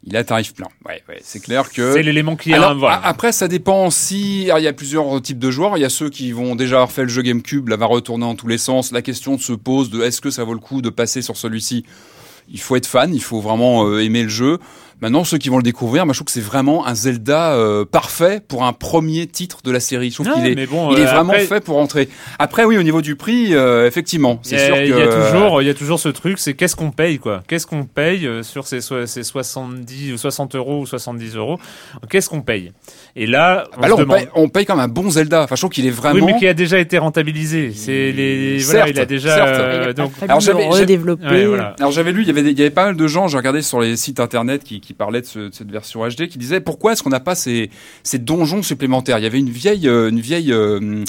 [0.05, 0.69] Il a tarif plein.
[0.87, 1.93] Ouais, ouais, c'est clair que.
[1.93, 3.01] C'est l'élément qui Alors, voilà.
[3.05, 5.77] après, ça dépend si alors, il y a plusieurs types de joueurs.
[5.77, 8.25] Il y a ceux qui vont déjà avoir fait le jeu GameCube, là va retourner
[8.25, 8.93] en tous les sens.
[8.93, 11.85] La question se pose de est-ce que ça vaut le coup de passer sur celui-ci?
[12.49, 14.59] Il faut être fan, il faut vraiment euh, aimer le jeu.
[15.01, 17.85] Maintenant, ceux qui vont le découvrir, moi, je trouve que c'est vraiment un Zelda euh,
[17.87, 20.11] parfait pour un premier titre de la série.
[20.11, 22.09] Je trouve qu'il est, mais bon, il est euh, vraiment après, fait pour entrer.
[22.39, 24.91] Après, oui, au niveau du prix, euh, effectivement, Il y, c'est sûr a, que il
[24.91, 27.43] y a toujours, il y a toujours ce truc, c'est qu'est-ce qu'on paye quoi?
[27.49, 31.59] Qu'est-ce qu'on paye euh, sur ces, so- ces 70 ou 60 euros ou 70 euros?
[32.11, 32.73] Qu'est-ce qu'on paye?
[33.17, 34.17] Et là, on Bah se on, demande.
[34.19, 35.43] paye, on paye comme un bon Zelda.
[35.45, 36.27] Enfin, je trouve qu'il est vraiment.
[36.27, 37.73] Oui, mais qui a déjà été rentabilisé.
[37.75, 39.35] C'est les, voilà, Certes, il a déjà.
[39.35, 39.49] certes.
[39.49, 41.75] euh, Il a pas donc, alors j'avais- ouais, voilà.
[41.79, 43.37] Alors j'avais lu, il y avait des- il y avait pas mal de gens, j'ai
[43.39, 46.61] regardé sur les sites internet qui, qui de, ce- de cette version HD, qui disaient
[46.61, 47.71] pourquoi est-ce qu'on n'a pas ces,
[48.03, 49.19] ces donjons supplémentaires?
[49.19, 51.05] Il y avait une vieille, euh, une vieille, euh,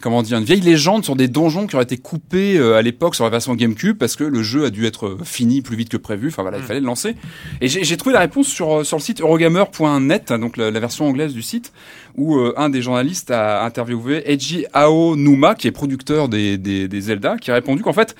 [0.00, 3.14] comment dire, une vieille légende sur des donjons qui auraient été coupés euh, à l'époque
[3.14, 5.96] sur la version GameCube parce que le jeu a dû être fini plus vite que
[5.96, 6.28] prévu.
[6.28, 6.66] Enfin voilà, il Mm.
[6.66, 7.14] fallait le lancer.
[7.60, 11.32] Et j'ai trouvé la réponse sur sur le site eurogamer.net, donc la, la version anglaise
[11.32, 11.72] du site,
[12.16, 17.00] où euh, un des journalistes a interviewé Eiji Aonuma, qui est producteur des, des, des
[17.00, 18.14] Zelda, qui a répondu qu'en fait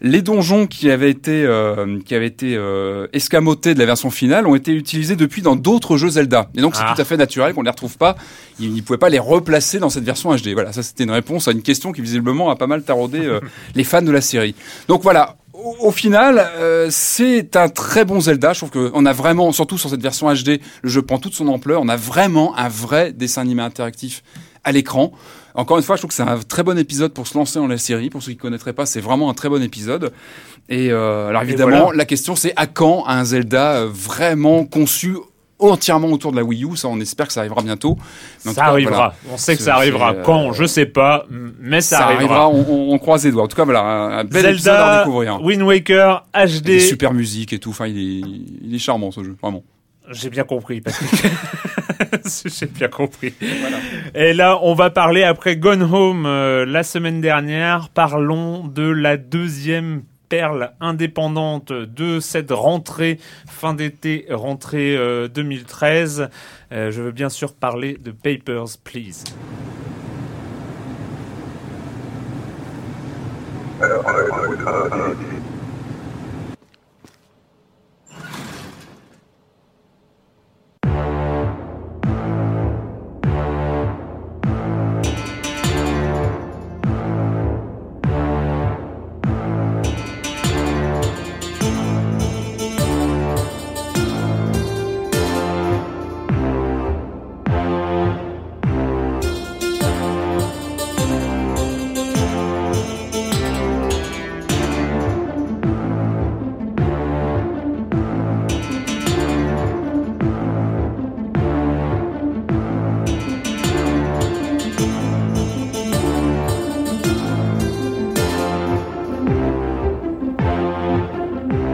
[0.00, 4.46] les donjons qui avaient été euh, qui avaient été euh, escamotés de la version finale
[4.46, 6.50] ont été utilisés depuis dans d'autres jeux Zelda.
[6.56, 6.92] Et donc c'est Ah.
[6.94, 8.14] tout à fait naturel qu'on les retrouve pas.
[8.60, 10.50] Ils ne pouvaient pas les replacer dans cette version HD.
[10.52, 13.40] Voilà, ça c'était une réponse à une question qui visiblement a pas mal taraudé euh,
[13.74, 14.54] les fans de la série.
[14.86, 15.36] Donc voilà.
[15.58, 18.52] Au, au final, euh, c'est un très bon Zelda.
[18.52, 21.48] Je trouve qu'on a vraiment, surtout sur cette version HD, le jeu prend toute son
[21.48, 21.82] ampleur.
[21.82, 24.22] On a vraiment un vrai dessin animé interactif
[24.62, 25.12] à l'écran.
[25.54, 27.66] Encore une fois, je trouve que c'est un très bon épisode pour se lancer dans
[27.66, 28.08] la série.
[28.08, 30.12] Pour ceux qui ne connaîtraient pas, c'est vraiment un très bon épisode.
[30.68, 31.96] Et euh, alors évidemment, voilà.
[31.96, 35.16] la question c'est à quand un Zelda euh, vraiment conçu
[35.58, 37.96] entièrement autour de la Wii U Ça, on espère que ça arrivera bientôt.
[38.38, 38.94] Ça cas, arrivera.
[38.94, 39.14] voilà.
[39.32, 40.12] On sait que ça arrivera.
[40.14, 42.44] euh, Quand Je sais pas, mais ça, Ça, arrivera.
[42.44, 42.48] arrivera.
[42.72, 43.44] on, croise les doigts.
[43.44, 45.42] En tout cas, voilà, un, un bel épisode à Zelda, découvrir.
[45.42, 46.24] Wind Waker,
[46.64, 46.80] Des HD.
[46.80, 47.70] super musique et tout.
[47.70, 48.28] Enfin, il est,
[48.62, 49.62] il est charmant ce jeu, vraiment.
[50.10, 51.10] J'ai bien compris, Patrick.
[52.46, 53.34] J'ai bien compris.
[54.14, 57.88] Et là, on va parler après Gone Home euh, la semaine dernière.
[57.90, 66.28] Parlons de la deuxième perle indépendante de cette rentrée fin d'été, rentrée euh, 2013.
[66.72, 69.24] Euh, je veux bien sûr parler de Papers, Please.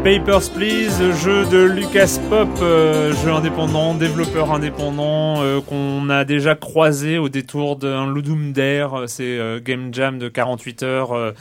[0.05, 6.55] Papers, Please, jeu de Lucas Pop, euh, jeu indépendant, développeur indépendant, euh, qu'on a déjà
[6.55, 11.33] croisé au détour d'un Ludum Dare, euh, c'est euh, Game Jam de 48 heures,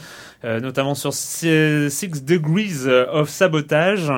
[0.44, 4.10] notamment sur Six Degrees of Sabotage.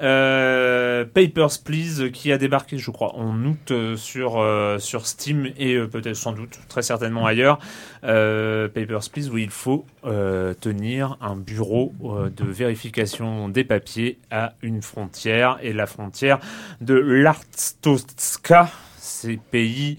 [0.00, 5.06] Euh, Papers, Please, euh, qui a débarqué, je crois, en août euh, sur, euh, sur
[5.06, 7.58] Steam et euh, peut-être sans doute, très certainement ailleurs.
[8.04, 14.18] Euh, Papers, Please, où il faut euh, tenir un bureau euh, de vérification des papiers
[14.30, 16.38] à une frontière, et la frontière
[16.80, 19.96] de l'Arstotzka, ces pays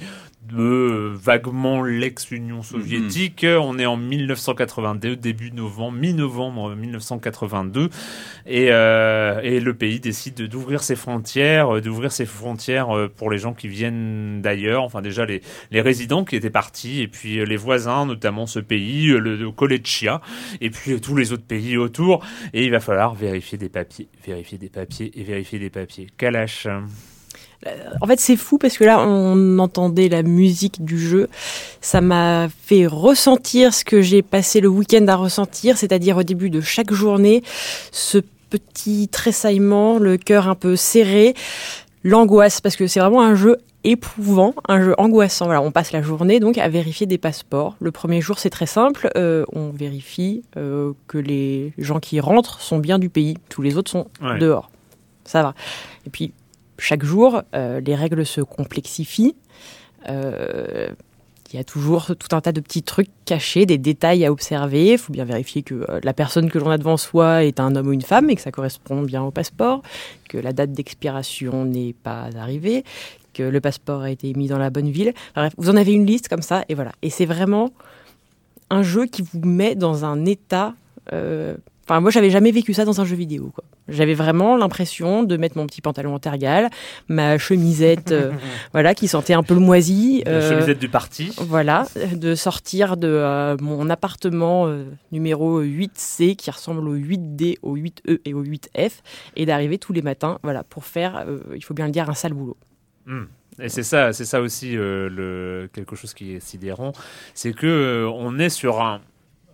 [0.52, 3.46] de vaguement l'ex-Union soviétique.
[3.46, 7.90] On est en 1982, début novembre, mi-novembre 1982,
[8.46, 13.32] et, euh, et le pays décide d'ouvrir ses frontières, euh, d'ouvrir ses frontières euh, pour
[13.32, 17.46] les gens qui viennent d'ailleurs, enfin déjà les, les résidents qui étaient partis, et puis
[17.46, 20.22] les voisins, notamment ce pays, le, le Kolechia,
[20.60, 24.58] et puis tous les autres pays autour, et il va falloir vérifier des papiers, vérifier
[24.58, 26.08] des papiers et vérifier des papiers.
[26.18, 26.68] Kalash.
[28.02, 31.30] En fait, c'est fou parce que là, on entendait la musique du jeu.
[31.80, 36.50] Ça m'a fait ressentir ce que j'ai passé le week-end à ressentir, c'est-à-dire au début
[36.50, 37.44] de chaque journée,
[37.92, 38.18] ce
[38.50, 41.36] petit tressaillement, le cœur un peu serré,
[42.04, 45.46] l'angoisse, parce que c'est vraiment un jeu éprouvant, un jeu angoissant.
[45.46, 47.76] Voilà, on passe la journée donc à vérifier des passeports.
[47.80, 49.10] Le premier jour, c'est très simple.
[49.18, 53.38] Euh, on vérifie euh, que les gens qui rentrent sont bien du pays.
[53.50, 54.38] Tous les autres sont Ouais.
[54.40, 54.70] dehors.
[55.26, 55.54] Ça va.
[56.06, 56.32] Et puis,
[56.82, 59.36] chaque jour, euh, les règles se complexifient.
[60.10, 60.90] Euh,
[61.54, 64.94] il y a toujours tout un tas de petits trucs cachés, des détails à observer.
[64.94, 67.76] Il faut bien vérifier que euh, la personne que l'on a devant soi est un
[67.76, 69.84] homme ou une femme et que ça correspond bien au passeport,
[70.28, 72.84] que la date d'expiration n'est pas arrivée,
[73.34, 75.14] que le passeport a été mis dans la bonne ville.
[75.36, 76.94] Bref, vous en avez une liste comme ça et voilà.
[77.04, 77.72] Et c'est vraiment
[78.72, 80.74] un jeu qui vous met dans un état.
[81.92, 83.52] Enfin, moi, j'avais jamais vécu ça dans un jeu vidéo.
[83.54, 83.66] quoi.
[83.90, 86.70] J'avais vraiment l'impression de mettre mon petit pantalon en tergal,
[87.10, 88.32] ma chemisette, euh,
[88.72, 90.24] voilà, qui sentait un peu le moisi.
[90.26, 91.36] La euh, chemisette du parti.
[91.40, 97.76] voilà, de sortir de euh, mon appartement euh, numéro 8C qui ressemble au 8D, au
[97.76, 98.92] 8E et au 8F
[99.36, 102.32] et d'arriver tous les matins, voilà, pour faire, il faut bien le dire, un sale
[102.32, 102.56] boulot.
[103.06, 103.24] Hmm.
[103.60, 106.94] Et c'est ça, c'est ça aussi le quelque chose qui est sidérant,
[107.34, 109.02] c'est que on est sur un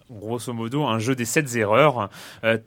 [0.09, 2.09] grosso modo un jeu des sept erreurs.
[2.43, 2.57] euh,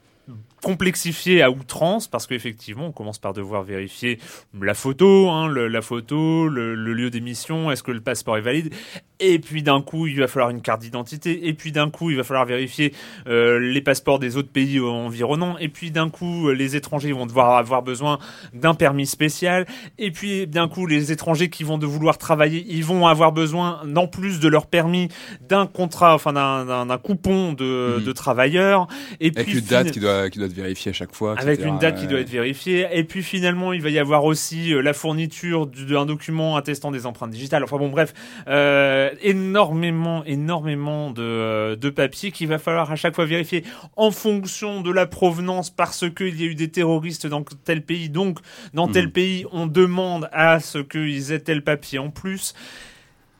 [0.63, 4.21] complexifié à outrance parce qu'effectivement on commence par devoir vérifier
[4.61, 8.73] la photo, hein, la photo, le lieu d'émission, est-ce que le passeport est valide?
[9.21, 12.17] Et puis d'un coup il va falloir une carte d'identité et puis d'un coup il
[12.17, 12.93] va falloir vérifier
[13.29, 17.27] euh, les passeports des autres pays environnants et puis d'un coup euh, les étrangers vont
[17.27, 18.19] devoir avoir besoin
[18.55, 19.67] d'un permis spécial
[19.99, 23.81] et puis d'un coup les étrangers qui vont de vouloir travailler ils vont avoir besoin
[23.97, 25.09] en plus de leur permis
[25.49, 28.05] d'un contrat enfin d'un- coupon de, Mhm.
[28.05, 28.87] de travailleurs
[29.21, 31.35] et Avec puis une date qui doit, qui doit être vérifiée à chaque fois.
[31.39, 32.87] avec une date qui doit être vérifiée.
[32.93, 36.91] Et puis finalement, il va y avoir aussi euh, la fourniture du- d'un document attestant
[36.91, 37.65] des empreintes digitales.
[37.65, 38.13] Enfin bon, bref,
[38.49, 43.65] euh, énormément, énormément de, euh, de papiers qu'il va falloir à chaque fois vérifier
[43.97, 48.09] en fonction de la provenance parce qu'il y a eu des terroristes dans tel pays.
[48.11, 48.39] Donc,
[48.75, 49.13] dans tel Mhm.
[49.13, 52.55] pays, on demande à ce qu'ils aient tel papier en plus.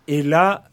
[0.09, 0.65] Et là,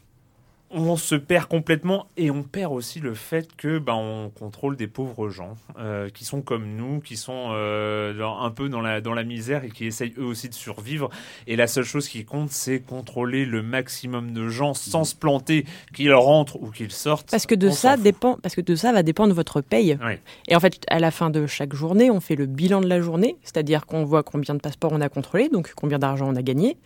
[0.70, 4.86] on se perd complètement et on perd aussi le fait que ben on contrôle des
[4.86, 9.00] pauvres gens euh, qui sont comme nous, qui sont euh, dans- un peu dans la
[9.00, 11.08] dans la misère et qui essayent eux aussi de survivre.
[11.46, 15.64] Et la seule chose qui compte, c'est contrôler le maximum de gens sans se planter,
[15.94, 17.30] qu'ils rentrent ou qu'ils sortent.
[17.30, 19.96] Parce que de ça dépend, parce que de ça va dépendre votre paye.
[20.04, 20.14] Oui.
[20.48, 23.00] Et en fait, à la fin de chaque journée, on fait le bilan de la
[23.00, 26.42] journée, c'est-à-dire qu'on voit combien de passeports on a contrôlés, donc combien d'argent on a
[26.42, 26.76] gagné.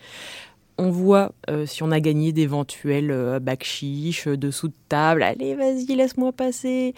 [0.82, 5.22] On voit euh, si on a gagné d'éventuels euh, euh, dessous de table.
[5.22, 6.96] Allez, vas-y, laisse-moi passer.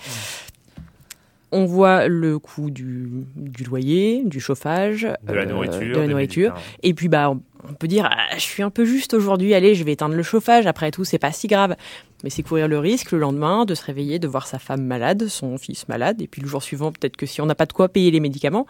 [1.53, 6.07] On voit le coût du, du loyer, du chauffage, de la euh, nourriture, de la
[6.07, 6.55] nourriture.
[6.83, 9.75] Et puis, bah, on, on peut dire, ah, je suis un peu juste aujourd'hui, allez,
[9.75, 11.77] je vais éteindre le chauffage, après tout, c'est pas si grave.
[12.23, 15.27] Mais c'est courir le risque le lendemain de se réveiller, de voir sa femme malade,
[15.29, 17.75] son fils malade, et puis le jour suivant, peut-être que si on n'a pas de
[17.75, 18.66] quoi payer les médicaments,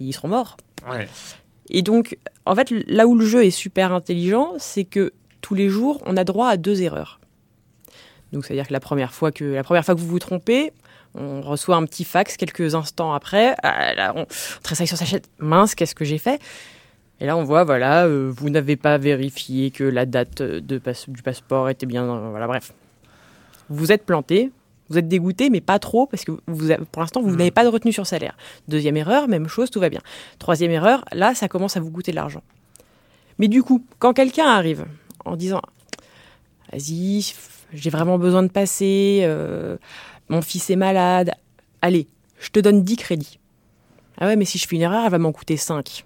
[0.00, 0.56] ils seront morts.
[0.90, 1.06] Ouais.
[1.70, 5.68] Et donc, en fait, là où le jeu est super intelligent, c'est que tous les
[5.68, 7.20] jours, on a droit à deux erreurs.
[8.32, 10.72] Donc, c'est-à-dire que la première fois que la première fois que vous vous trompez,
[11.14, 13.54] on reçoit un petit fax quelques instants après.
[13.62, 14.26] Ah, là, on,
[14.62, 15.22] tressaille sur sa chaise.
[15.38, 16.40] Mince, qu'est-ce que j'ai fait?
[17.20, 20.80] Et là, on voit, voilà, euh, vous n'avez pas vérifié que la date du
[21.22, 22.04] passeport était bien.
[22.04, 22.72] euh, voilà, bref.
[23.68, 24.50] Vous êtes planté.
[24.90, 27.36] Vous êtes dégoûté, mais pas trop, parce que vous, pour l'instant, vous Mm.
[27.36, 28.36] n'avez pas de retenue sur salaire.
[28.68, 30.00] Deuxième erreur, même chose, tout va bien.
[30.38, 32.42] Troisième erreur, là, ça commence à vous coûter de l'argent.
[33.38, 34.86] Mais du coup, quand quelqu'un arrive
[35.24, 35.60] en disant
[36.72, 37.34] Vas-y,
[37.72, 39.76] j'ai vraiment besoin de passer, euh,
[40.28, 41.30] mon fils est malade,
[41.82, 42.08] allez,
[42.40, 43.38] je te donne 10 crédits.
[44.20, 46.04] Ah ouais, mais si je fais une erreur, elle va m'en coûter 5.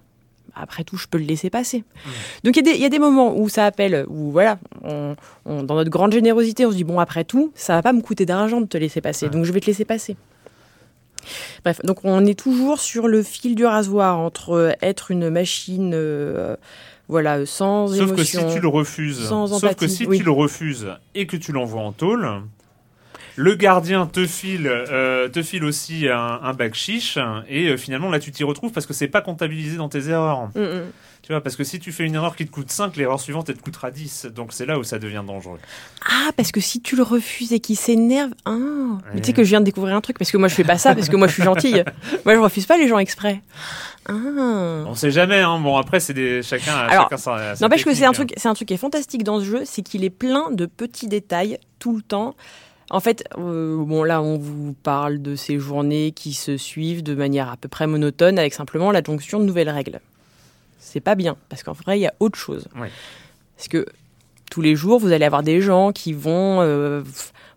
[0.55, 1.83] Après tout, je peux le laisser passer.
[2.45, 4.59] Donc il y, a des- il y a des moments où ça appelle, où voilà,
[4.85, 7.93] on- on- dans notre grande générosité, on se dit bon, après tout, ça va pas
[7.95, 10.17] me coûter d'argent de te laisser passer, donc je vais te laisser passer.
[11.65, 15.93] Bref, donc on est toujours sur le fil du rasoir entre euh, être une machine,
[15.95, 16.57] euh,
[17.09, 18.49] voilà, sans Sauf que émotion.
[18.51, 20.19] si tu le refuses, sans sauf que si oui.
[20.19, 22.29] tu le refuses et que tu l'envoies en tôle,
[23.37, 27.19] Le gardien te file, euh, te file aussi un, un bac chiche
[27.49, 30.49] et euh, finalement là tu t'y retrouves parce que c'est pas comptabilisé dans tes erreurs.
[30.55, 30.83] Mm, mm.
[31.23, 33.49] Tu vois, parce que si tu fais une erreur qui te coûte 5, l'erreur suivante
[33.49, 34.27] elle te coûtera 10.
[34.35, 35.61] Donc c'est là où ça devient dangereux.
[36.05, 38.33] Ah, parce que si tu le refuses et qu'il s'énerve.
[38.45, 39.21] Ah, mais Ouais.
[39.21, 40.79] tu sais que je viens de découvrir un truc parce que moi je fais pas
[40.79, 41.85] ça parce que moi je suis gentille.
[42.25, 43.41] Moi je refuse pas les gens exprès.
[44.09, 44.13] Ah.
[44.87, 45.61] On sait jamais, hein.
[45.61, 46.75] Bon après c'est des chacun.
[46.75, 49.63] Alors, chacun N'empêche que c'est un c'est un truc qui est fantastique dans ce jeu,
[49.65, 52.35] c'est qu'il est plein de petits détails tout le temps.
[52.93, 57.15] En fait, euh, bon là, on vous parle de ces journées qui se suivent de
[57.15, 60.01] manière à peu près monotone avec simplement l'adjonction de nouvelles règles.
[60.79, 62.69] C'est pas bien parce qu'en vrai, il y a autre chose.
[63.57, 63.87] Parce que
[64.51, 67.03] tous les jours, vous allez avoir des gens qui vont, euh,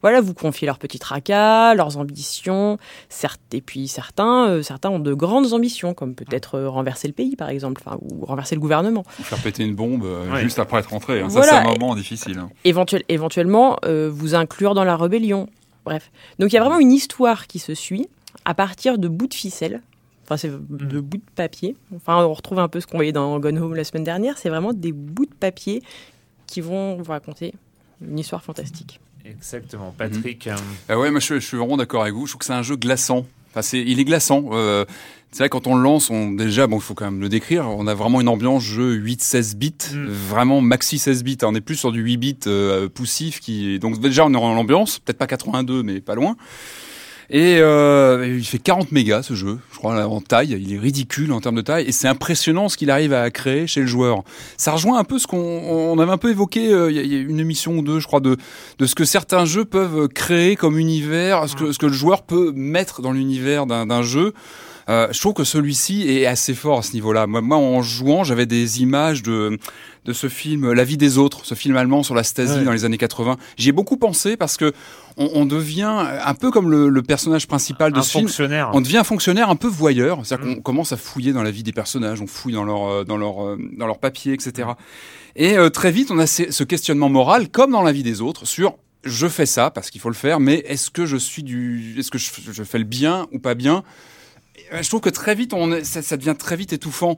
[0.06, 2.78] voilà, vous confier leurs petits tracas, leurs ambitions.
[3.10, 7.14] Certes, et puis certains, euh, certains ont de grandes ambitions, comme peut-être euh, renverser le
[7.16, 9.04] pays, par exemple, ou renverser le gouvernement.
[9.20, 10.42] Ou faire péter une bombe euh, Ouais.
[10.44, 11.22] juste après être rentré.
[11.22, 11.28] hein.
[11.30, 11.52] Voilà.
[11.54, 12.38] Ça, c'est un moment difficile.
[12.38, 12.50] hein.
[12.66, 15.48] éventuel- éventuellement euh, vous inclure dans la rébellion.
[15.86, 16.12] Bref.
[16.40, 18.08] Donc il y a vraiment une histoire qui se suit
[18.46, 19.82] à partir de bouts de ficelle.
[20.24, 21.76] Enfin, c'est de bouts de papier.
[21.96, 24.38] Enfin, on retrouve un peu ce qu'on voyait dans Gone Home la semaine dernière.
[24.38, 25.82] C'est vraiment des bouts de papier
[26.48, 27.54] qui vont vous raconter
[28.02, 29.00] une histoire fantastique.
[29.26, 29.94] Exactement.
[29.98, 30.48] Patrick.
[30.48, 30.56] euh,
[30.90, 32.26] Ah ouais, moi je, je suis vraiment d'accord avec vous.
[32.26, 33.26] Je trouve que c'est un jeu glaçant.
[33.52, 34.50] Enfin, c'est, il est glaçant.
[34.52, 34.86] Euh,
[35.32, 37.68] c'est vrai quand on le lance, on déjà bon, il faut quand même le décrire.
[37.70, 40.06] On a vraiment une ambiance jeu 8-16 bits, Mm.
[40.08, 41.38] vraiment maxi 16 bits.
[41.44, 43.80] On est plus sur du 8 bits euh, poussif qui.
[43.80, 46.36] Donc déjà on est dans l'ambiance, peut-être pas 82, mais pas loin.
[47.30, 50.56] Et euh, il fait 40 mégas ce jeu, je crois en taille.
[50.60, 53.66] Il est ridicule en termes de taille et c'est impressionnant ce qu'il arrive à créer
[53.68, 54.24] chez le joueur.
[54.58, 56.72] Ça rejoint un peu ce qu'on on avait un peu évoqué.
[56.72, 58.38] euh, Il y, a- une émission ou deux, je crois, de
[58.78, 62.22] de ce que certains jeux peuvent créer comme univers, ce que ce que le joueur
[62.24, 64.34] peut mettre dans l'univers d'un jeu.
[64.88, 67.26] Euh, je trouve que celui-ci est assez fort à ce niveau-là.
[67.26, 69.58] Moi, moi, en jouant, j'avais des images de
[70.06, 72.64] de ce film La vie des autres, ce film allemand sur la Stasi Ouais.
[72.64, 73.38] dans les années 80.
[73.58, 74.72] J'y ai beaucoup pensé parce que
[75.18, 75.92] on, on devient
[76.24, 78.28] un peu comme le, le personnage principal de un ce film.
[78.28, 78.70] fonctionnaire.
[78.74, 80.56] On devient un fonctionnaire un peu voyeur, c'est-à-dire Mm.
[80.58, 83.18] qu'on commence à fouiller dans la vie des personnages, on fouille dans leur euh, dans
[83.18, 84.70] leur euh, dans leur papier, etc.
[85.36, 88.46] Et euh, très vite, on a ce questionnement moral, comme dans la vie des autres,
[88.46, 91.96] sur je fais ça parce qu'il faut le faire, mais est-ce que je suis du,
[91.98, 93.84] est-ce que je, je fais le bien ou pas bien?
[94.82, 97.18] Je trouve que très vite, on est- ça, ça devient très vite étouffant.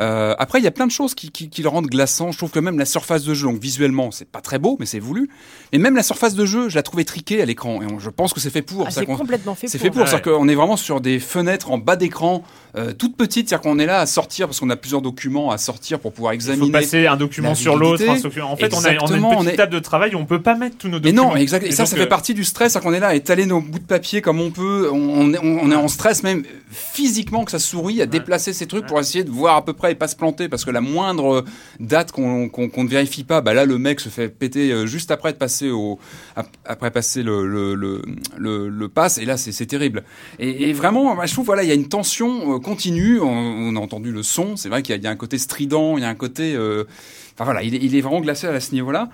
[0.00, 2.32] Euh, après, il y a plein de choses qui, qui, qui le rendent glaçant.
[2.32, 4.86] Je trouve que même la surface de jeu, donc visuellement, c'est pas très beau, mais
[4.86, 5.28] c'est voulu.
[5.72, 7.80] Et même la surface de jeu, je la trouvais triquée à l'écran.
[7.82, 8.84] Et on- je pense que c'est fait pour.
[8.86, 9.84] Ah, c'est complètement fait c'est pour.
[9.84, 10.06] fait pour, Ouais.
[10.08, 12.42] c'est-à-dire qu'on est vraiment sur des fenêtres en bas d'écran,
[12.76, 15.58] euh, toutes petites, c'est-à-dire qu'on est là à sortir parce qu'on a plusieurs documents à
[15.58, 16.72] sortir pour pouvoir Il faut examiner.
[16.72, 18.02] passer un document la sur l'autre.
[18.08, 20.18] En fait, on a, on a Exactement, une on petite est- table de travail où
[20.18, 21.30] on peut pas mettre tous nos documents.
[21.30, 21.64] non, exact.
[21.66, 23.60] Et, ça, ça fait euh, partie du stress, c'est qu'on est là à étaler nos
[23.60, 24.88] bouts de papier comme on peut.
[24.92, 26.44] On, on est, on est en stress même
[26.78, 29.92] physiquement que ça sourit à déplacer ces trucs pour essayer de voir à peu près
[29.92, 31.44] et pas se planter parce que la moindre
[31.80, 35.32] date qu'on ne vérifie pas, bah là le mec se fait péter euh, juste après
[35.32, 35.98] de passer au
[36.36, 38.02] ap- après passer le le le,
[38.36, 40.04] le, le pass et là c'est terrible.
[40.38, 43.20] Et, et vraiment, je trouve voilà il y a une tension euh, continue.
[43.20, 45.16] On, on a entendu le son, c'est vrai qu'il y, a- il y a un
[45.16, 46.84] côté strident, il y a un côté euh,
[47.34, 49.10] Enfin voilà, il est, il est vraiment glacé à ce niveau-là.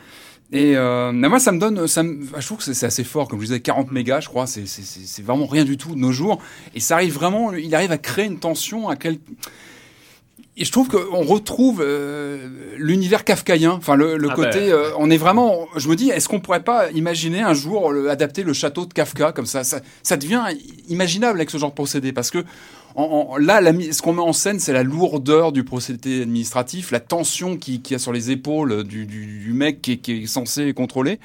[0.54, 3.26] Et euh, moi, ça me donne, ça je trouve que c'est assez fort.
[3.26, 6.40] Comme je disais, 40 mégas, je crois, c'est vraiment rien du tout de nos jours.
[6.76, 9.18] Et ça arrive vraiment, il arrive à créer une tension à quel.
[10.56, 12.46] Et je trouve qu'on retrouve euh,
[12.76, 15.66] l'univers kafkaïen, enfin le, le Ah côté, bah, euh, on est vraiment.
[15.76, 18.92] Je me dis, est-ce qu'on pourrait pas imaginer un jour le- adapter le château de
[18.92, 20.42] Kafka comme ça, ça Ça devient
[20.88, 22.44] imaginable avec ce genre de procédé parce que
[22.94, 26.92] en- en- là, la ce qu'on met en scène, c'est la lourdeur du procédé administratif,
[26.92, 29.96] la tension qui- qu'il y a sur les épaules du, du, du mec qui est,
[29.96, 31.18] qui est censé contrôler.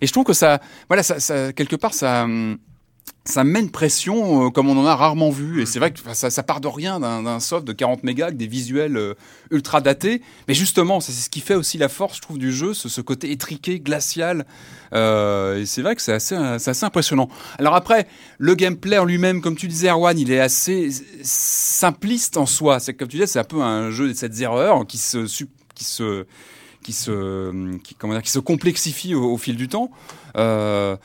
[0.00, 2.56] Et je trouve que ça, voilà, ça, ça quelque part, ça, hum,
[3.26, 5.60] ça met une pression euh, comme on en a rarement vu.
[5.60, 8.38] Et c'est vrai que ça, ça part de rien d'un soft de 40 mégas avec
[8.38, 9.14] des visuels euh,
[9.50, 10.22] ultra datés.
[10.48, 13.00] Mais justement, c'est ce qui fait aussi la force, je trouve, du jeu, ce, ce
[13.00, 14.46] côté étriqué, glacial.
[14.94, 17.28] Euh, et c'est vrai que c'est assez, impressionnant.
[17.58, 18.06] Alors après,
[18.38, 20.90] le gameplay en lui-même, comme tu disais, Erwan, il est assez
[21.22, 22.78] simpliste en soi.
[22.78, 25.26] C'est comme tu disais, c'est un peu un jeu de cette erreur qui se,
[25.74, 26.26] qui se,
[26.84, 29.90] qui se, qui, comment dire, qui se complexifie au, au fil du temps.
[30.36, 30.96] Euh,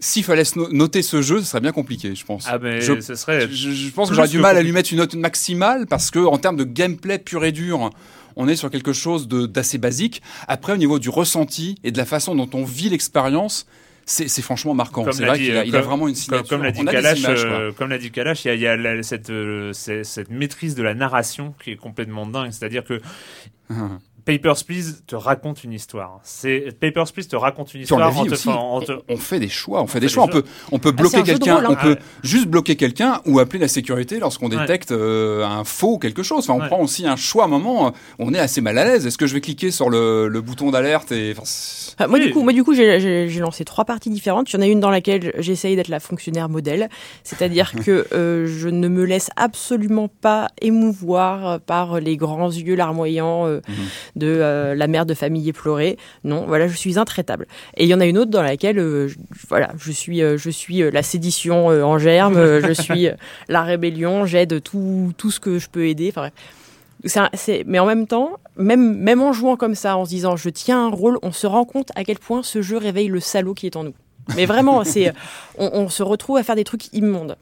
[0.00, 0.42] s'il fallait
[0.72, 2.44] noter ce jeu, ce serait bien compliqué, je pense.
[2.48, 3.48] Ah, mais Je- ce serait.
[3.50, 6.18] je, je pense que j'aurais du mal à lui mettre une note maximale parce que
[6.18, 7.90] en termes de gameplay pur et dur,
[8.36, 10.22] on est sur quelque chose d'assez basique.
[10.48, 13.66] Après, au niveau du ressenti et de la façon dont on vit l'expérience,
[14.04, 15.04] c'est franchement marquant.
[15.10, 16.46] C'est vrai qu'il a, euh, a comme- vraiment une signature.
[16.48, 18.76] comme l'a dit Kalash, euh, comme l'a dit Kalash, il y a, il y a
[18.76, 22.52] la- cette, euh, cette maîtrise de la narration qui est complètement dingue.
[22.52, 23.00] C'est-à-dire que
[24.26, 26.18] Papers, Please te raconte une histoire.
[26.24, 28.24] C'est Papers, Please te raconte une Sur la histoire.
[28.24, 30.24] vie en te- aussi, en te- on fait des choix, on fait des fait choix.
[30.24, 31.68] On peut, on peut bloquer quelqu'un, rôle, hein.
[31.70, 31.98] on peut Ouais.
[32.24, 34.58] juste bloquer quelqu'un ou appeler la sécurité lorsqu'on Ouais.
[34.58, 36.40] détecte euh, un faux ou quelque chose.
[36.50, 36.66] Enfin, on Ouais.
[36.68, 37.86] prend aussi un choix à un moment.
[37.86, 39.06] euh, On est assez mal à l'aise.
[39.06, 41.42] Est-ce que je vais cliquer sur le, le bouton d'alerte et enfin,
[41.98, 42.26] Enfin, moi, Oui.
[42.26, 44.50] du coup, moi, du coup, j'ai- lancé trois parties différentes.
[44.52, 46.88] Il y en a une dans laquelle j'essaye d'être la fonctionnaire modèle,
[47.22, 53.46] c'est-à-dire que euh, je ne me laisse absolument pas émouvoir par les grands yeux larmoyants
[53.46, 53.74] euh, Mhm.
[54.16, 55.96] De euh, la mère de famille éplorée.
[56.24, 57.46] Non, voilà, je suis intraitable.
[57.76, 59.16] Et il y en a une autre dans laquelle, euh, je,
[59.48, 63.08] voilà, je suis, euh, je suis la sédition en germe, je suis
[63.48, 66.12] la rébellion, j'aide tout, tout ce que je peux aider.
[66.14, 66.30] Enfin
[67.14, 67.30] un-
[67.66, 70.86] mais en même temps, même, même en jouant comme ça, en se disant je tiens
[70.86, 73.66] un rôle, on se rend compte à quel point ce jeu réveille le salaud qui
[73.66, 73.94] est en nous.
[74.34, 75.12] Mais vraiment, c'est,
[75.58, 77.36] on, on se retrouve à faire des trucs immondes.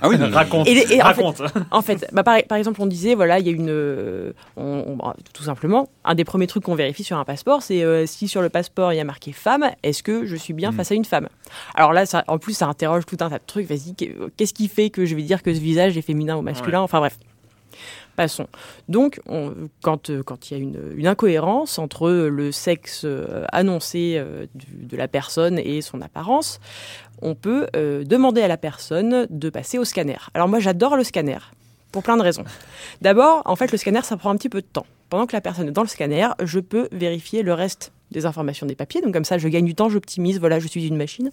[0.00, 0.66] Ah oui, raconte.
[0.66, 1.42] Et, les- et en fait, raconte.
[1.70, 4.84] en fait, bah, par, par exemple, on disait, voilà, il y a une, euh, on-
[4.88, 8.06] on- bah, tout simplement, un des premiers trucs qu'on vérifie sur un passeport, c'est euh,
[8.06, 10.74] si sur le passeport il y a marqué femme, est-ce que je suis bien Mm.
[10.76, 11.28] face à une femme?
[11.74, 13.66] Alors là, ça, en plus, ça interroge tout un tas de trucs.
[13.68, 16.42] Vas-y, qu'est- qu'est-ce qui fait que je vais dire que ce visage est féminin ou
[16.42, 16.80] masculin?
[16.80, 17.16] Enfin bref.
[18.16, 18.46] Passons.
[18.88, 23.44] Donc, on- quand euh, quand il y a une, une incohérence entre le sexe euh,
[23.52, 26.60] annoncé euh, du- de la personne et son apparence,
[27.22, 30.16] on peut euh, demander à la personne de passer au scanner.
[30.34, 31.38] Alors moi, j'adore le scanner
[31.90, 32.44] pour plein de raisons.
[33.00, 34.86] D'abord, en fait, le scanner, ça prend un petit peu de temps.
[35.10, 38.66] Pendant que la personne est dans le scanner, je peux vérifier le reste des informations
[38.66, 39.00] des papiers.
[39.02, 40.38] Donc comme ça, je gagne du temps, j'optimise.
[40.40, 41.30] Voilà, je suis une machine.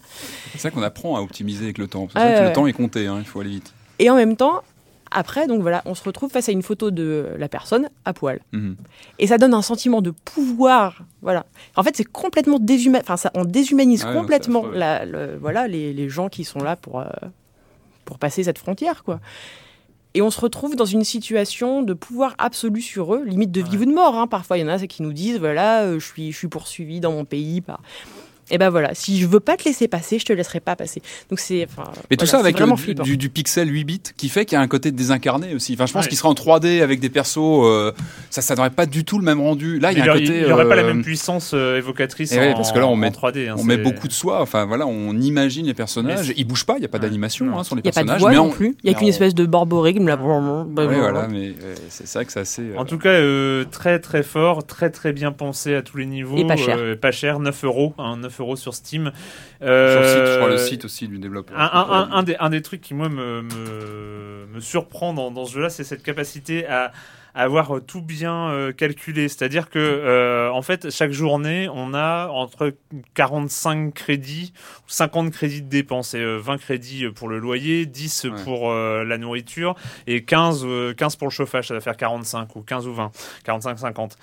[0.52, 2.06] c'est ça qu'on apprend à optimiser avec le temps.
[2.06, 2.46] Que ouais.
[2.48, 3.06] le temps est compté.
[3.06, 3.72] hein, il faut aller vite.
[3.98, 4.62] Et en même temps,
[5.10, 8.40] après, donc voilà, on se retrouve face à une photo de la personne à poil.
[8.52, 8.76] Mhm.
[9.18, 11.02] Et ça donne un sentiment de pouvoir.
[11.22, 11.46] Voilà.
[11.76, 13.02] En fait, c'est complètement déshumanisé.
[13.04, 16.60] Enfin, ça, on déshumanise Ah non, complètement la, le- voilà, les, les gens qui sont
[16.60, 17.06] là pour, euh,
[18.04, 19.20] pour passer cette frontière, quoi.
[20.14, 23.78] Et on se retrouve dans une situation de pouvoir absolu sur eux, limite de vie
[23.78, 24.16] ou de mort.
[24.18, 24.26] hein.
[24.26, 26.98] Parfois, il y en a qui nous disent voilà, euh, je suis, je suis poursuivi
[26.98, 27.80] dans mon pays par.
[28.50, 31.02] Et ben voilà, si je veux pas te laisser passer, je te laisserai pas passer.
[31.30, 31.66] Donc c'est.
[31.70, 34.44] enfin, Mais tout ça c'est avec euh, du, du, du pixel 8 bits qui fait
[34.44, 35.74] qu'il y a un côté désincarné aussi.
[35.74, 36.08] Enfin, je pense Ouais.
[36.08, 37.38] qu'il sera en 3D avec des persos.
[37.64, 37.92] euh,
[38.30, 39.78] ça, ça n'aurait pas du tout le même rendu.
[39.78, 42.32] Là, il y a un il n'y aurait pas la euh, même puissance euh, évocatrice
[42.32, 43.48] eh ouais, en, parce que là, on met- 3D.
[43.48, 44.40] hein, On met c'est- beaucoup de soi.
[44.42, 46.26] Enfin, voilà, on imagine les personnages.
[46.28, 46.76] C'est- Ils bougent pas.
[46.76, 47.02] Il y a pas Ouais.
[47.04, 48.20] d'animation hein, sur les Il n'y a pas de personnages.
[48.20, 48.76] voix non on- plus.
[48.82, 50.16] Il n'y a qu'une on- espèce de borborigme là.
[50.16, 51.54] Voilà, mais
[51.88, 52.62] c'est ça que c'est assez.
[52.62, 53.18] euh, En tout cas,
[53.70, 56.36] très très fort, très très bien pensé à tous les niveaux.
[56.38, 56.78] Et pas cher.
[57.00, 59.12] Pas cher, 9 euros, hein, 9 euros sur Steam.
[59.60, 61.58] sur le site, je crois Euh, le site aussi du développeur.
[61.58, 65.54] Un, un- un- un des, trucs qui, moi, me, me, me surprend dans, dans ce
[65.54, 66.92] jeu-là, c'est cette capacité à,
[67.32, 69.28] avoir tout bien euh, calculé.
[69.28, 72.74] C'est-à-dire que, euh, en fait, chaque journée, on a entre
[73.14, 76.14] 45 crédits ou 50 crédits de dépenses.
[76.14, 78.42] Et euh, 20 crédits pour le loyer, 10 Ouais.
[78.42, 79.76] pour la nourriture
[80.08, 81.68] et 15, euh, 15 pour le chauffage.
[81.68, 83.12] Ça va faire 45 ou 15 ou 20.
[83.46, 84.16] 45-50.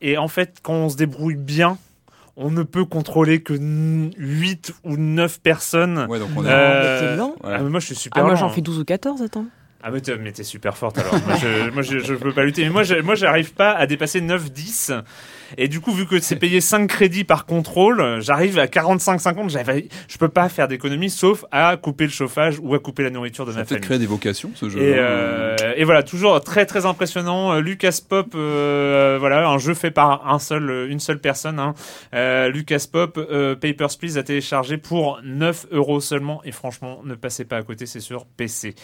[0.00, 1.76] Et en fait, quand on se débrouille bien,
[2.38, 6.06] on ne peut contrôler que 8 ou 9 personnes.
[6.08, 6.48] Ouais, donc on est.
[6.48, 7.34] Euh, lent.
[7.42, 7.54] Ouais.
[7.54, 8.50] ah, mais moi je suis super Ah, moi lent, j'en hein.
[8.50, 9.46] fais 12 ou 14, attends.
[9.82, 11.14] Ah mais t'es, super forte alors.
[11.24, 12.64] moi je, moi, je, je peux pas lutter.
[12.64, 15.02] Mais moi je, moi j'arrive pas à dépasser 9-10.
[15.56, 19.48] Et du coup vu que c'est payé 5 crédits par contrôle, j'arrive à 45-50.
[19.50, 23.10] J'avais, je peux pas faire d'économie sauf à couper le chauffage ou à couper la
[23.10, 23.86] nourriture de Ça ma peut-être famille.
[23.86, 24.80] créé des vocations, ce jeu.
[24.80, 27.52] Et, euh, et voilà, toujours très très impressionnant.
[27.54, 31.60] Euh, Lucas Pop, euh, voilà, un jeu fait par un seul, euh, une seule personne.
[31.60, 31.74] Hein.
[32.14, 36.42] Euh, Lucas Pop, euh, Papers Please à télécharger pour 9 euros seulement.
[36.44, 38.74] Et franchement, ne passez pas à côté, c'est sur PC.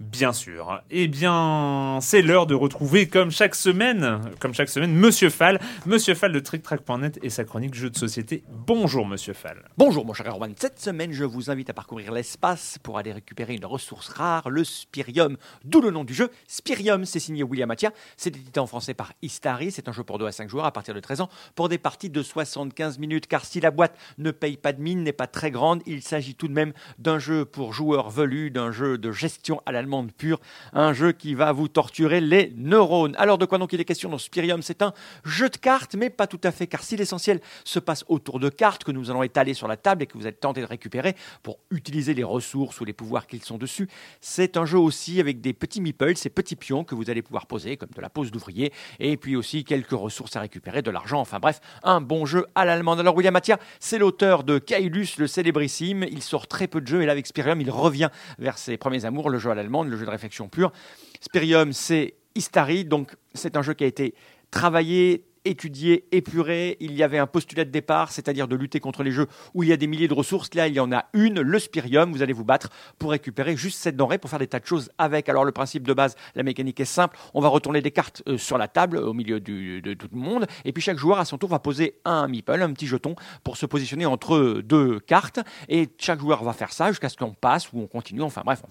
[0.00, 0.82] Bien sûr.
[0.90, 6.14] Eh bien, c'est l'heure de retrouver, comme chaque semaine, comme chaque semaine, Monsieur Fall, Monsieur
[6.14, 8.44] Fall de TrickTrack.net et sa chronique jeux de société.
[8.48, 9.64] Bonjour, Monsieur Fall.
[9.76, 13.54] Bonjour mon cher Erwan, cette semaine je vous invite à parcourir l'espace pour aller récupérer
[13.54, 16.30] une ressource rare, le Spirium, d'où le nom du jeu.
[16.46, 20.18] Spirium, c'est signé William Attia, c'est édité en français par Istari, c'est un jeu pour
[20.18, 23.26] 2 à 5 joueurs à partir de 13 ans pour des parties de 75 minutes,
[23.26, 26.34] car si la boîte ne paye pas de mine, n'est pas très grande, il s'agit
[26.34, 30.40] tout de même d'un jeu pour joueurs velus, d'un jeu de gestion à l'allemande pure,
[30.72, 33.14] un jeu qui va vous torturer les neurones.
[33.18, 36.08] Alors de quoi donc il est question dans Spirium C'est un jeu de cartes, mais
[36.08, 39.22] pas tout à fait, car si l'essentiel se passe autour de cartes que nous allons
[39.22, 42.80] étaler sur la table et que vous êtes tenté de récupérer pour utiliser les ressources
[42.80, 43.88] ou les pouvoirs qu'ils sont dessus,
[44.20, 47.46] c'est un jeu aussi avec des petits meeples, ces petits pions que vous allez pouvoir
[47.46, 51.20] poser, comme de la pose d'ouvrier, et puis aussi quelques ressources à récupérer, de l'argent,
[51.20, 53.00] enfin bref, un bon jeu à l'allemande.
[53.00, 57.02] Alors William Attia, c'est l'auteur de Kailus, le célébrissime, il sort très peu de jeux,
[57.02, 58.08] et là avec Spirium, il revient
[58.38, 60.72] vers ses premiers amours, le jeu à l'allemande, le jeu de réflexion pure.
[61.20, 64.14] Spirium, c'est Istari, donc c'est un jeu qui a été
[64.50, 66.76] travaillé étudié, épuré.
[66.80, 69.68] Il y avait un postulat de départ, c'est-à-dire de lutter contre les jeux où il
[69.68, 70.54] y a des milliers de ressources.
[70.54, 72.12] Là, il y en a une, le spirium.
[72.12, 74.90] Vous allez vous battre pour récupérer juste cette denrée pour faire des tas de choses
[74.98, 75.28] avec.
[75.28, 77.16] Alors, le principe de base, la mécanique est simple.
[77.34, 80.46] On va retourner des cartes euh, sur la table au milieu de tout le monde.
[80.64, 83.56] Et puis, chaque joueur, à son tour, va poser un meeple, un petit jeton, pour
[83.56, 85.40] se positionner entre deux cartes.
[85.68, 88.22] Et chaque joueur va faire ça jusqu'à ce qu'on passe ou on continue.
[88.22, 88.62] Enfin, bref,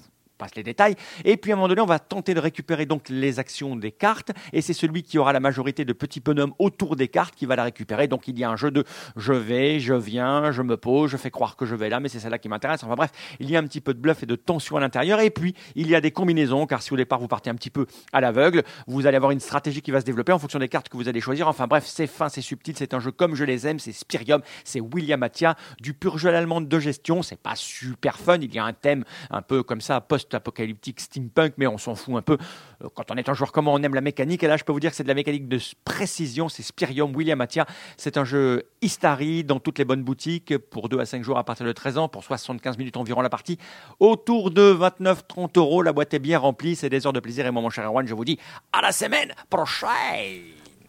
[0.56, 0.96] les détails.
[1.26, 3.92] Et puis à un moment donné, on va tenter de récupérer donc les actions des
[3.92, 4.32] cartes.
[4.52, 7.56] Et c'est celui qui aura la majorité de petits bonhommes autour des cartes qui va
[7.56, 8.08] la récupérer.
[8.08, 8.84] Donc il y a un jeu de
[9.16, 12.10] je vais, je viens, je me pose, je fais croire que je vais là, mais
[12.10, 12.84] c'est celle-là qui m'intéresse.
[12.84, 15.20] Enfin bref, il y a un petit peu de bluff et de tension à l'intérieur.
[15.20, 17.70] Et puis il y a des combinaisons, car si au départ vous partez un petit
[17.70, 20.70] peu à l'aveugle, vous allez avoir une stratégie qui va se développer en fonction des
[20.70, 21.48] cartes que vous allez choisir.
[21.48, 24.42] Enfin bref, c'est fin, c'est subtil, c'est un jeu comme je les aime, c'est Spirium,
[24.64, 27.22] c'est William Attia, du pur jeu allemand de gestion.
[27.22, 30.02] C'est pas super fun, il y a un thème un peu comme ça,
[30.34, 32.38] post-apocalyptique, steampunk, mais on s'en fout un peu.
[32.84, 34.44] Euh, Quand on est un joueur comme on aime la mécanique.
[34.44, 36.50] Et là, je peux vous dire que c'est de la mécanique de précision.
[36.50, 37.66] C'est Spirium, William Attia.
[37.98, 41.44] C'est un jeu Istari dans toutes les bonnes boutiques pour 2 à 5 jours à
[41.44, 43.58] partir de 13 ans, pour 75 minutes environ la partie.
[44.00, 46.76] Autour de 29-30 euros, la boîte est bien remplie.
[46.76, 47.46] C'est des heures de plaisir.
[47.46, 48.40] Et moi, mon cher Erwan, je vous dis
[48.72, 49.90] à la semaine prochaine.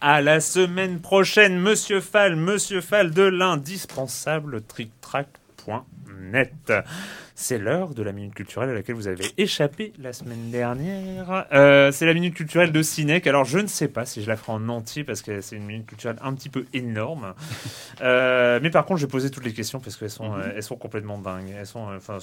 [0.01, 6.73] À la semaine prochaine, Monsieur Fall, Monsieur Fall de l'indispensable tricktrack.net.
[7.37, 11.45] C'est l'heure de la minute culturelle à laquelle vous avez échappé la semaine dernière.
[11.51, 13.27] Euh, c'est la minute culturelle de Cinec.
[13.27, 15.65] Alors je ne sais pas si je la ferai en entier parce que c'est une
[15.65, 17.33] minute culturelle un petit peu énorme.
[18.01, 20.63] Euh, mais par contre, je vais poser toutes les questions parce qu'elles sont, euh, elles
[20.63, 21.53] sont complètement dingues.
[21.57, 22.17] Elles sont, enfin,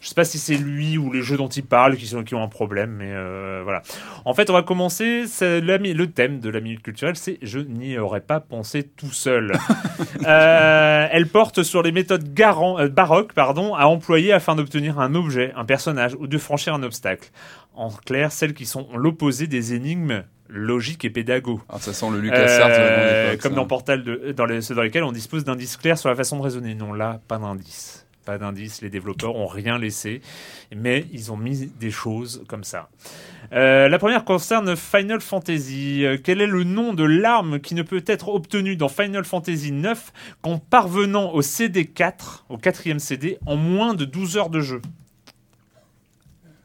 [0.00, 2.34] je sais pas si c'est lui ou les jeux dont il parle qui, sont, qui
[2.36, 3.82] ont un problème, mais euh, voilà.
[4.24, 5.24] En fait, on va commencer.
[5.40, 9.52] la le thème de la minute culturelle, c'est je n'y aurais pas pensé tout seul.
[10.24, 16.14] Elle porte sur les méthodes baroques pardon, à employer afin d'obtenir un objet, un personnage
[16.18, 17.30] ou de franchir un obstacle.
[17.74, 21.60] En clair, celles qui sont l'opposé des énigmes logiques et pédago.
[21.68, 23.56] Ah, ça sent le grande Euh, comme ça.
[23.56, 26.38] dans Portal, de, dans les, ceux dans lesquels on dispose d'indices clairs sur la façon
[26.38, 26.74] de raisonner.
[26.74, 28.06] Non, là, pas d'indices.
[28.30, 28.80] Pas d'indices.
[28.80, 30.20] Les développeurs ont rien laissé,
[30.72, 32.88] mais ils ont mis des choses comme ça.
[33.52, 36.04] Euh, la première concerne Final Fantasy.
[36.04, 39.72] Euh, quel est le nom de l'arme qui ne peut être obtenue dans Final Fantasy
[39.72, 40.12] 9
[40.42, 44.80] qu'en parvenant au CD4, au quatrième CD, en moins de 12 heures de jeu?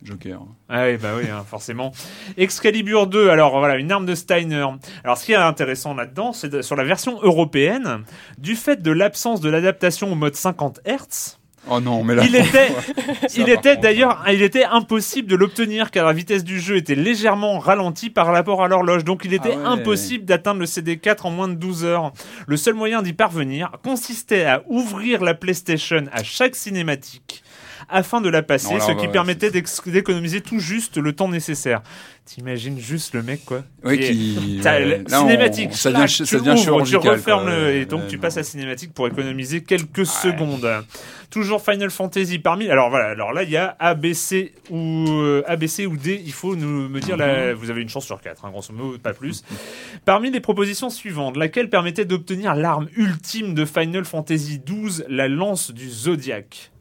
[0.05, 0.41] Joker.
[0.69, 1.91] ah oui, bah oui, hein, forcément.
[2.37, 4.67] Excalibur 2, alors voilà, une arme de Steiner.
[5.03, 8.03] Alors ce qui est intéressant là-dedans, c'est sur la version européenne,
[8.37, 11.39] du fait de l'absence de l'adaptation au mode 50 Hz,
[11.69, 12.23] Oh non, mais là.
[12.25, 12.71] il était,
[13.37, 17.57] il était d'ailleurs, il était impossible de l'obtenir car la vitesse du jeu était légèrement
[17.59, 19.03] ralentie par rapport à l'horloge.
[19.03, 19.79] Donc il était Ah ouais.
[19.81, 22.11] impossible d'atteindre le CD4 en moins de 12 heures.
[22.47, 27.43] Le seul moyen d'y parvenir consistait à ouvrir la PlayStation à chaque cinématique
[27.89, 31.27] afin de la passer, Non, là, ce qui va- permettait d'économiser tout juste le temps
[31.29, 31.81] nécessaire.
[32.25, 36.59] T'imagines juste le mec quoi Oui, qui on- cinématique, Ça devient, tu ça devient ouvres,
[36.63, 37.01] chirurgical.
[37.03, 37.51] tu refermes quoi.
[37.55, 40.67] le, et donc Ouais, tu passes à cinématique pour économiser quelques secondes.
[41.29, 42.67] Toujours Final Fantasy parmi.
[42.69, 46.19] Alors voilà, alors là il y a ABC ou euh, ABC ou D.
[46.25, 48.97] Il faut nous me dire là, vous avez une chance sur quatre, hein, grosso modo,
[48.97, 49.43] pas plus.
[50.05, 55.71] Parmi les propositions suivantes, laquelle permettait d'obtenir l'arme ultime de Final Fantasy XII, la lance
[55.71, 56.71] du Zodiac?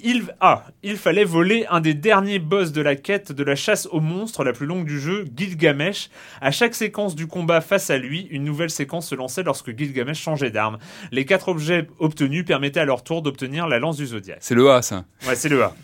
[0.00, 3.86] Il, ah, il fallait voler un des derniers boss de la quête de la chasse
[3.90, 6.10] aux monstres la plus longue du jeu, Gilgamesh.
[6.40, 10.20] À chaque séquence du combat face à lui, une nouvelle séquence se lançait lorsque Gilgamesh
[10.20, 10.78] changeait d'arme.
[11.12, 14.38] Les quatre objets obtenus permettaient à leur tour d'obtenir la lance du Zodiac.
[14.40, 15.04] C'est le A, ça.
[15.26, 15.74] Ouais, c'est le A.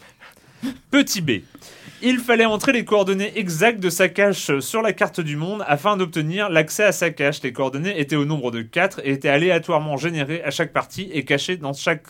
[0.91, 1.31] Petit B.
[2.05, 5.97] Il fallait entrer les coordonnées exactes de sa cache sur la carte du monde afin
[5.97, 7.41] d'obtenir l'accès à sa cache.
[7.45, 11.25] Les coordonnées étaient au nombre de 4 et étaient aléatoirement générées à chaque partie et
[11.25, 12.03] cachées dans, chaque,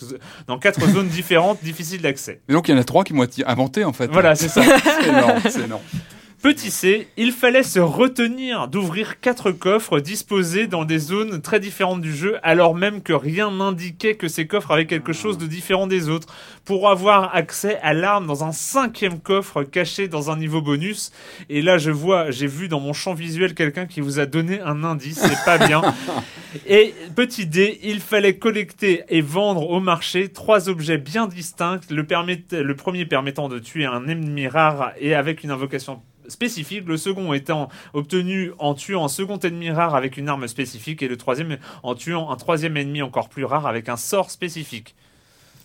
[0.47, 2.41] dans 4 zones différentes difficiles d'accès.
[2.49, 4.11] Mais donc, il y en a trois qui m'ont inventé, en fait.
[4.11, 4.63] Voilà, c'est ça.
[5.03, 5.83] C'est énorme, c'est énorme.
[6.43, 12.01] Petit C, il fallait se retenir d'ouvrir quatre coffres disposés dans des zones très différentes
[12.01, 15.87] du jeu, alors même que rien n'indiquait que ces coffres avaient quelque chose de différent
[15.87, 16.27] des autres,
[16.65, 21.13] pour avoir accès à l'arme dans un cinquième coffre caché dans un niveau bonus.
[21.49, 24.61] Et là, je vois, j'ai vu dans mon champ visuel quelqu'un qui vous a donné
[24.63, 25.81] un indice, c'est pas bien.
[26.67, 31.81] Et petit D, il fallait collecter et vendre au marché trois objets bien distincts.
[31.89, 36.87] Le, permet- le premier permettant de tuer un ennemi rare et avec une invocation spécifique,
[36.87, 41.09] le second étant obtenu en tuant un second ennemi rare avec une arme spécifique et
[41.09, 44.95] le troisième en tuant un troisième ennemi encore plus rare avec un sort spécifique.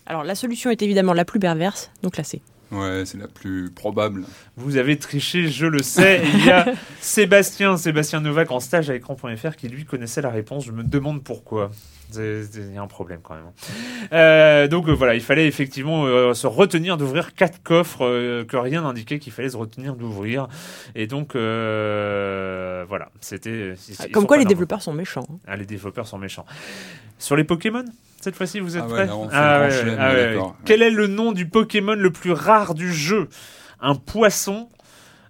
[0.06, 2.40] Alors la solution est évidemment la plus perverse, donc là c'est.
[2.70, 4.24] Ouais, c'est la plus probable.
[4.56, 6.22] Vous avez triché, je le sais.
[6.34, 6.66] Il y a
[7.00, 10.66] Sébastien, Sébastien Novak en stage à écran.fr qui lui connaissait la réponse.
[10.66, 11.70] Je me demande pourquoi.
[12.16, 13.50] Il y a un problème quand même.
[14.12, 18.56] Euh, donc euh, voilà, il fallait effectivement euh, se retenir d'ouvrir quatre coffres euh, que
[18.56, 20.48] rien n'indiquait qu'il fallait se retenir d'ouvrir.
[20.94, 23.74] Et donc euh, voilà, c'était.
[24.12, 24.48] Comme quoi, les normaux.
[24.48, 25.26] développeurs sont méchants.
[25.30, 25.38] hein.
[25.46, 26.46] Ah, les développeurs sont méchants.
[27.18, 27.84] Sur les Pokémon,
[28.20, 30.38] cette fois-ci, vous êtes Ah ouais, prêts Ah ouais, ah ouais.
[30.64, 33.28] Quel est le nom du Pokémon le plus rare du jeu?
[33.80, 34.68] Un poisson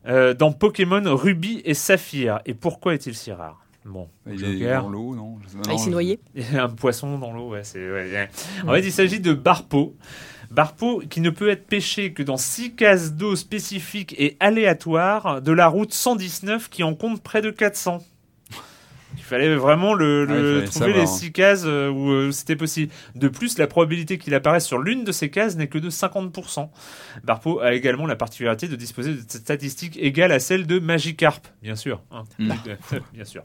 [0.07, 2.41] euh, dans Pokémon Ruby et Saphir.
[2.47, 3.61] Et pourquoi est-il si rare?
[3.89, 6.68] Bon, Il est dans l'eau, non Ah, non, il s'est noyé Il y a un
[6.68, 7.78] poisson dans l'eau, ouais, c'est.
[7.78, 8.28] ouais, ouais.
[8.66, 9.97] En fait, il s'agit de Barpo.
[10.51, 15.53] Barpo qui ne peut être pêché que dans six cases d'eau spécifiques et aléatoires de
[15.53, 17.99] la route 119 qui en compte près de 400.
[19.16, 21.06] Il fallait vraiment le, Ah, il le- fallait trouver savoir, les hein.
[21.06, 22.92] six cases euh, où euh, c'était possible.
[23.14, 26.68] De plus, la probabilité qu'il apparaisse sur l'une de ces cases n'est que de 50%.
[27.24, 31.74] Barpo a également la particularité de disposer de statistiques égales à celles de Magikarp, bien
[31.76, 32.00] sûr.
[32.11, 32.24] hein.
[32.38, 32.52] Mm.
[33.14, 33.42] bien sûr.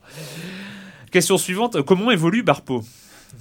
[1.11, 2.84] Question suivante, comment évolue Barpo?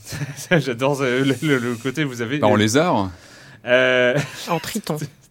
[0.50, 3.10] J'adore euh, le, le- le côté vous avez Bah, en lézard
[3.66, 4.18] euh,
[4.48, 4.96] En triton.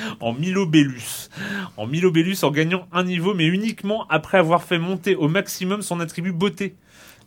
[0.20, 1.28] en Milobellus.
[1.76, 6.00] En Milobellus en gagnant un niveau mais uniquement après avoir fait monter au maximum son
[6.00, 6.74] attribut beauté.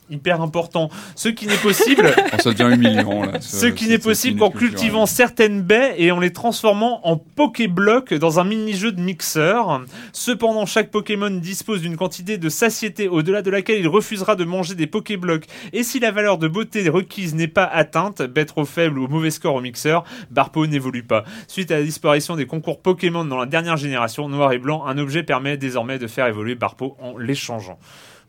[0.10, 0.90] Hyper important.
[1.16, 3.40] Ce qui n'est possible Oh, Ça devient humiliant, là.
[3.42, 8.40] Ce qui n'est possible qu'en cultivant certaines baies et en les transformant en Pokéblocs dans
[8.40, 9.82] un mini-jeu de mixeur.
[10.12, 14.76] Cependant, chaque Pokémon dispose d'une quantité de satiété au-delà de laquelle il refusera de manger
[14.76, 15.46] des Pokéblocs.
[15.74, 19.32] Et si la valeur de beauté requise n'est pas atteinte, bête trop faible ou mauvais
[19.32, 21.24] score au mixeur, Barpo n'évolue pas.
[21.48, 24.98] Suite à la disparition des concours Pokémon dans la dernière génération, noir et blanc, un
[24.98, 27.80] objet permet désormais de faire évoluer Barpo en l'échangeant.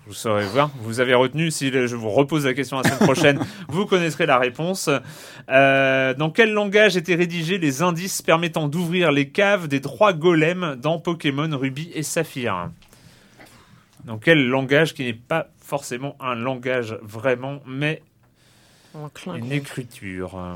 [0.06, 0.70] Vous saurez voir.
[0.80, 1.50] Vous avez retenu.
[1.50, 4.88] Si je vous repose la question la semaine prochaine, vous connaîtrez la réponse.
[5.48, 10.76] Euh, dans quel langage étaient rédigés les indices permettant d'ouvrir les caves des trois golems
[10.80, 12.70] dans Pokémon Ruby et Saphir?
[14.04, 18.00] Dans quel langage qui n'est pas forcément un langage vraiment, mais
[19.26, 20.38] une écriture?
[20.38, 20.54] Euh,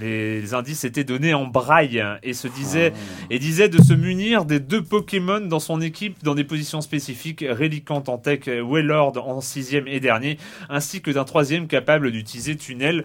[0.00, 2.92] les indices étaient donnés en braille et se disaient
[3.30, 7.44] et disait de se munir des deux Pokémon dans son équipe dans des positions spécifiques,
[7.48, 10.38] Reliquant en tech, Wailord en sixième et dernier,
[10.68, 13.04] ainsi que d'un troisième capable d'utiliser Tunnel.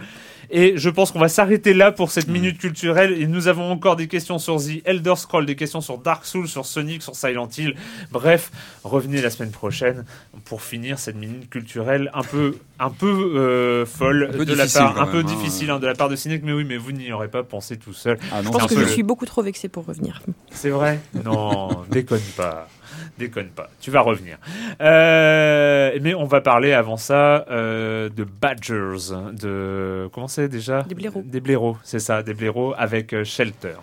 [0.49, 3.13] Et je pense qu'on va s'arrêter là pour cette minute culturelle.
[3.21, 6.47] Et nous avons encore des questions sur The Elder Scroll, des questions sur Dark Souls,
[6.47, 7.75] sur Sonic, sur Silent Hill.
[8.11, 8.51] Bref,
[8.83, 10.05] revenez la semaine prochaine
[10.45, 14.63] pour finir cette minute culturelle un peu, un peu euh, folle Un peu de la
[14.63, 15.35] difficile, part, un peu même, hein.
[15.35, 16.41] difficile hein, de la part de Cinec.
[16.43, 18.17] Mais oui, mais vous n'y aurez pas pensé tout seul.
[18.31, 20.21] Ah non, Je pense que je suis beaucoup trop vexé pour revenir.
[20.51, 22.67] C'est vrai Non, déconne pas.
[23.17, 23.69] Déconne pas.
[23.81, 24.37] Tu vas revenir.
[24.81, 29.13] Euh, mais on va parler avant ça euh, de Badgers.
[29.33, 30.09] De.
[30.13, 30.83] Comment c'est déjà?
[30.83, 31.23] Des blaireaux.
[31.25, 33.75] Des blaireaux, c'est ça, des blaireaux avec euh, Shelter.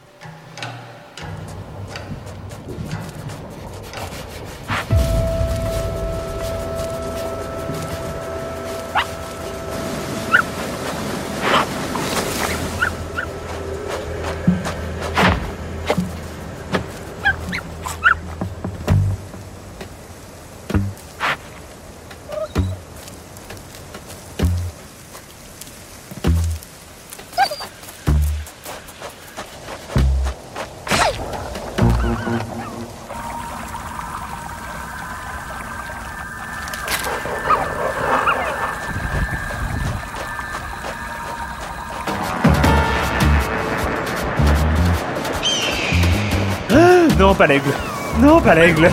[47.55, 47.73] L'aigle.
[48.21, 48.91] Non, pas l'aigle.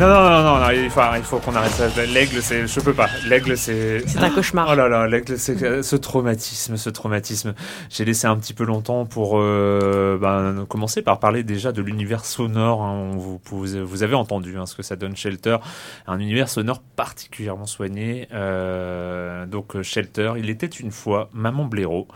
[0.00, 1.88] Non, non, non, non, non, il faut, il faut qu'on arrête ça.
[2.06, 3.08] L'aigle, c'est, je peux pas.
[3.28, 4.02] L'aigle, c'est.
[4.06, 4.70] C'est un cauchemar.
[4.72, 7.52] Oh là là, l'aigle, c'est ce traumatisme, ce traumatisme.
[7.90, 12.24] J'ai laissé un petit peu longtemps pour euh, ben, commencer par parler déjà de l'univers
[12.24, 12.80] sonore.
[12.82, 13.10] hein.
[13.12, 15.58] Vous, vous, vous avez entendu hein, ce que ça donne Shelter,
[16.06, 18.26] un univers sonore particulièrement soigné.
[18.32, 22.08] Euh, donc Shelter, il était une fois Maman Blaireau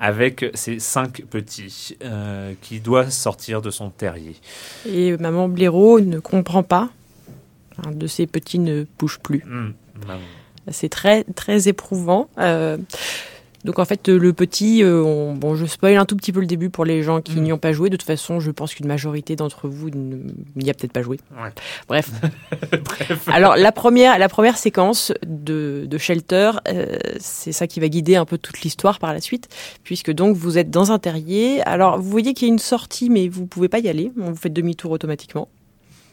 [0.00, 4.34] avec ses cinq petits euh, qui doit sortir de son terrier.
[4.88, 6.88] Et maman blaireau ne comprend pas.
[7.86, 9.44] Un de ses petits ne bouge plus.
[9.46, 10.20] Maman.
[10.70, 12.28] C'est très très éprouvant.
[12.38, 12.76] Euh,
[13.64, 16.46] donc en fait le petit, euh, on- bon je spoil un tout petit peu le
[16.46, 17.42] début pour les gens qui Mm.
[17.42, 17.90] n'y ont pas joué.
[17.90, 21.18] De toute façon, je pense qu'une majorité d'entre vous n'y a peut-être pas joué.
[21.32, 21.50] Ouais.
[21.88, 22.10] Bref.
[22.84, 23.28] Bref.
[23.28, 28.14] Alors la première, la première séquence de, de Shelter, euh, c'est ça qui va guider
[28.16, 29.48] un peu toute l'histoire par la suite,
[29.84, 31.60] puisque donc vous êtes dans un terrier.
[31.62, 34.12] Alors vous voyez qu'il y a une sortie, mais vous pouvez pas y aller.
[34.20, 35.48] On vous fait demi-tour automatiquement.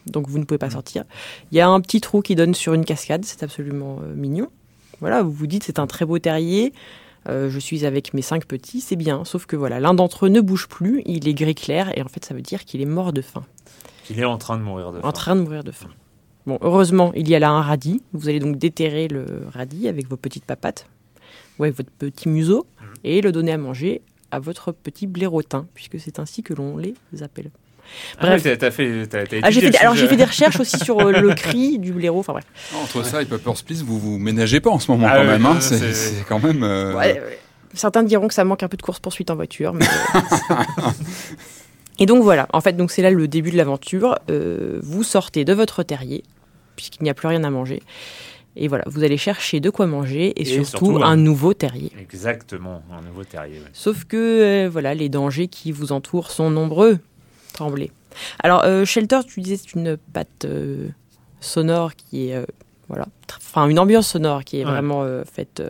[0.08, 1.04] Donc vous ne pouvez pas sortir.
[1.52, 4.50] Il y a un petit trou qui donne sur une cascade, c'est absolument euh, mignon.
[5.02, 6.74] Voilà, vous vous dites c'est un très beau terrier.
[7.28, 9.26] Euh, je suis avec mes cinq petits, c'est bien.
[9.26, 12.08] Sauf que voilà, l'un d'entre eux ne bouge plus, il est gris clair, et en
[12.08, 13.44] fait, ça veut dire qu'il est mort de faim.
[14.12, 15.08] Il est en train de mourir de faim.
[15.08, 15.90] En train de mourir de faim.
[16.46, 18.04] Bon, heureusement, il y a là un radis.
[18.14, 20.86] Vous allez donc déterrer le radis avec vos petites papates,
[21.58, 22.88] ou avec votre petit museau, Mhm.
[23.06, 26.94] et le donner à manger à votre petit blairotin, puisque c'est ainsi que l'on les
[27.24, 27.50] appelle.
[28.20, 28.46] Ah Bref.
[28.46, 31.12] ouais, t'as- fait, t'as- t'as Ah, fait, alors j'ai fait des recherches aussi sur euh,
[31.12, 32.46] le cri du blaireau, enfin bref.
[32.82, 35.46] Entre ça et Paper Split, vous vous ménagez pas en ce moment Ah quand même.
[35.46, 35.54] hein.
[35.56, 36.64] ouais, C'est c'est- c'est quand même.
[36.64, 37.40] euh, Ouais, ouais.
[37.74, 39.74] Certains diront que ça manque un peu de course-poursuite en voiture.
[39.74, 39.86] mais-
[42.00, 44.18] Et donc voilà, en fait, donc c'est là le début de l'aventure.
[44.30, 46.24] Euh, vous sortez de votre terrier,
[46.76, 47.82] puisqu'il n'y a plus rien à manger.
[48.58, 51.54] Et voilà, vous allez chercher de quoi manger et, Et surtout, surtout, un un- nouveau
[51.54, 51.92] terrier.
[52.00, 53.60] Exactement, un nouveau terrier.
[53.60, 53.70] ouais.
[53.74, 57.00] Sauf que euh, voilà, les dangers qui vous entourent sont nombreux.
[57.56, 57.92] Tremblez.
[58.44, 60.88] Alors, euh, Shelter, tu disais, c'est une patte euh,
[61.40, 62.36] sonore qui est.
[62.36, 62.46] euh,
[62.88, 63.08] voilà.
[63.38, 64.70] Enfin, une ambiance sonore qui est Ouais.
[64.72, 65.64] vraiment faite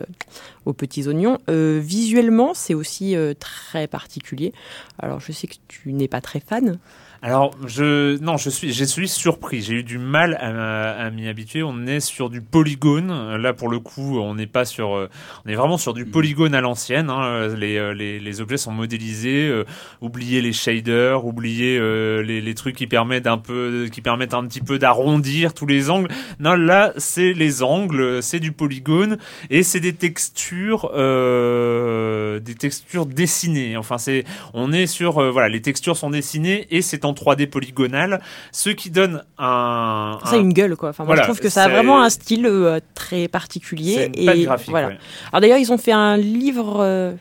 [0.66, 1.38] aux petits oignons.
[1.48, 4.52] Visuellement, c'est aussi très particulier.
[4.98, 6.78] Alors, je sais que tu n'es pas très fan.
[7.22, 9.62] Alors, je non, je suis, je suis surpris.
[9.62, 11.62] J'ai eu du mal à, à m'y habituer.
[11.62, 13.36] On est sur du polygone.
[13.36, 15.08] Là, pour le coup, on n'est pas sur, euh,
[15.44, 17.10] on est vraiment sur du polygone à l'ancienne.
[17.10, 17.48] hein.
[17.56, 19.48] Les, euh, les, les objets sont modélisés.
[19.48, 19.64] euh,
[20.00, 24.46] oubliez les shaders, oubliez euh, les, les trucs qui permettent un peu, qui permettent un
[24.46, 26.08] petit peu d'arrondir tous les angles.
[26.38, 29.16] Non, là, c'est les angles, c'est du polygone
[29.50, 33.76] et c'est des textures, euh, des textures dessinées.
[33.76, 38.20] Enfin, c'est, on est sur, voilà, les textures sont dessinées et c'est en 3D polygonal,
[38.52, 40.90] ce qui donne un, Ça a un- une gueule, quoi.
[40.90, 44.10] Enfin, moi, Voilà, je trouve que ça a vraiment un style euh, très particulier.
[44.16, 44.70] une et graphique.
[44.70, 44.88] voilà.
[44.88, 44.98] ouais.
[45.32, 47.12] Alors d'ailleurs, ils ont fait un livre, euh,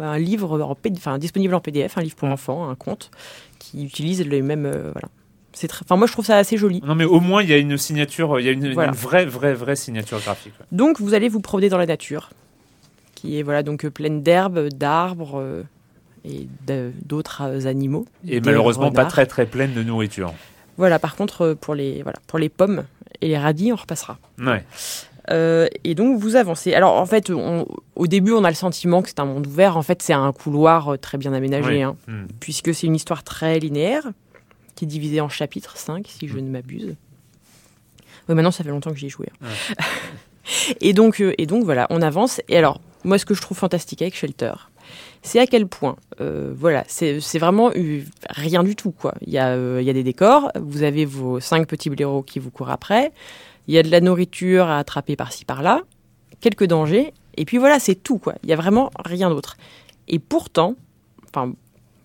[0.00, 3.10] un livre en P- enfin, disponible en PDF, un livre pour enfants, un conte,
[3.58, 4.66] qui utilise les mêmes.
[4.66, 5.08] euh, voilà.
[5.56, 6.82] C'est très, enfin, moi, je trouve ça assez joli.
[6.84, 8.88] Non, mais au moins il y a une signature, il y a une, Voilà.
[8.90, 10.52] une vraie, vraie, vraie signature graphique.
[10.58, 10.66] ouais.
[10.72, 12.30] Donc, vous allez vous promener dans la nature,
[13.14, 15.40] qui est voilà donc pleine d'herbes, d'arbres
[16.24, 16.48] et
[17.04, 18.06] d'autres euh, animaux.
[18.26, 20.32] Et malheureusement pas très, très pleine de nourriture.
[20.76, 20.98] Voilà.
[20.98, 22.84] Par contre, euh, pour les voilà pour les pommes
[23.20, 24.18] et les radis, on repassera.
[24.38, 24.64] Ouais.
[25.30, 26.74] Euh, et donc vous avancez.
[26.74, 27.66] Alors en fait, on-
[27.96, 29.76] au début, on a le sentiment que c'est un monde ouvert.
[29.76, 31.68] En fait, c'est un couloir très bien aménagé.
[31.68, 31.82] Oui.
[31.82, 31.96] hein.
[32.08, 32.26] Hmm.
[32.40, 34.02] puisque c'est une histoire très linéaire,
[34.74, 36.96] qui est divisée en chapitres, 5 si je ne m'abuse.
[38.28, 39.28] Oui, maintenant ça fait longtemps que j'y ai joué.
[39.42, 39.46] hein.
[40.80, 42.40] et, donc, et donc voilà, on avance.
[42.48, 44.52] Et alors, moi ce que je trouve fantastique avec Shelter,
[45.26, 47.70] c'est à quel point, euh, voilà, c'est vraiment
[48.30, 48.92] rien du tout.
[48.92, 49.14] quoi.
[49.26, 52.22] Il y, a, euh, il y a des décors, vous avez vos cinq petits blaireaux
[52.22, 53.10] qui vous courent après,
[53.66, 55.80] il y a de la nourriture à attraper par-ci par-là,
[56.40, 58.18] quelques dangers, et puis voilà, c'est tout.
[58.18, 58.34] quoi.
[58.44, 59.56] Il y a vraiment rien d'autre.
[60.08, 60.76] Et pourtant,
[61.34, 61.54] enfin,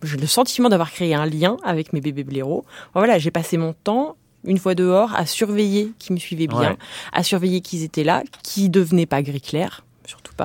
[0.01, 2.63] j'ai le sentiment d'avoir créé un lien avec mes bébés blaireaux.
[2.95, 4.15] Voilà, j'ai passé mon temps,
[4.45, 6.77] une fois dehors, à surveiller qu'ils me suivaient bien, Ouais.
[7.11, 9.83] à surveiller qu'ils étaient là, qu'ils devenaient pas gris clair,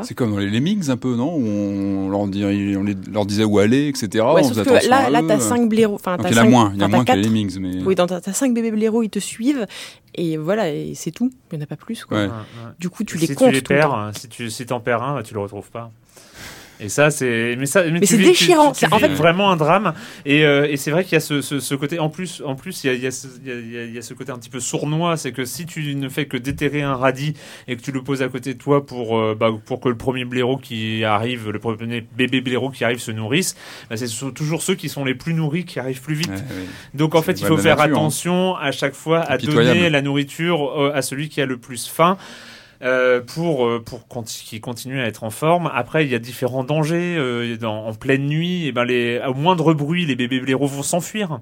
[0.01, 0.03] pas.
[0.05, 3.25] C'est comme dans les Lemmings un peu, non Où on leur, dirait- on les- leur
[3.27, 4.07] disait où aller, etc.
[4.25, 5.95] Ouais, on sauf que là, là, t'as cinq blaireaux.
[5.95, 7.33] Enfin, t'as il y en a moins, il y a moins t'as que les quatre.
[7.33, 7.59] Lemmings.
[7.61, 7.83] Mais...
[7.85, 9.67] Oui, dans ta- t'as cinq bébés blaireaux, ils te suivent,
[10.15, 11.31] et voilà, et c'est tout.
[11.53, 12.05] Il n'y en a pas plus.
[12.05, 12.19] Quoi.
[12.25, 12.29] Ouais.
[12.79, 15.23] Du coup, tu si les comptes tu les perds, si tu si t'en perds un,
[15.23, 15.91] tu le retrouves pas.
[16.81, 18.73] Et ça, c'est mais ça, mais, c'est déchirant.
[18.73, 19.95] Tu, tu C'est- en fait- vraiment un drame.
[20.27, 21.99] Et, euh, et c'est vrai qu'il y a ce, ce, ce côté.
[22.01, 23.73] En plus, en plus, il y a, il y, a ce, il y, a, il
[23.73, 25.95] y a- il y a ce côté un petit peu sournois, c'est que si tu
[25.95, 27.35] ne fais que déterrer un radis
[27.69, 29.97] et que tu le poses à côté de toi pour euh, bah, pour que le
[29.97, 33.55] premier blaireau qui arrive, le premier bébé blaireau qui arrive se nourrisse,
[33.89, 36.29] bah, c'est toujours ceux qui sont les plus nourris qui arrivent plus vite.
[36.31, 36.67] Ouais, ouais.
[36.95, 37.99] Donc en C'est fait, il faut faire nature, hein.
[38.01, 41.87] attention à chaque fois à donner la nourriture euh, à celui qui a le plus
[41.87, 42.17] faim.
[42.83, 45.71] Euh, pour euh, pour conti- qu'il continue à être en forme.
[45.75, 47.17] Après, il y a différents dangers.
[47.19, 50.83] euh, dans- en pleine nuit, et ben les au moindre bruit, les bébés blaireaux vont
[50.83, 51.39] s'enfuir.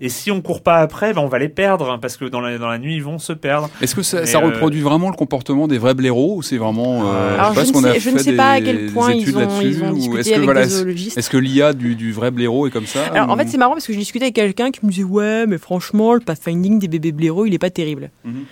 [0.00, 2.40] Et si on court pas après, ben on va les perdre hein, parce que dans
[2.40, 3.68] la dans la nuit, ils vont se perdre.
[3.80, 7.02] Est-ce que ça, euh, reproduit vraiment le comportement des vrais blaireaux ou c'est vraiment.
[7.04, 9.12] euh, Alors, sais pas je ne sais, je ne fait sais pas à quel point
[9.12, 11.18] ils ont, ils ont discuté est-ce que, avec voilà, des est-ce- zoologistes.
[11.18, 13.72] Est-ce que l'IA du, du vrai blaireau est comme ça Alors en fait c'est marrant
[13.72, 16.86] parce que j'ai discuté avec quelqu'un qui me disait ouais mais franchement le pathfinding des
[16.88, 18.10] bébés blaireaux il est pas terrible.
[18.24, 18.44] Mhm.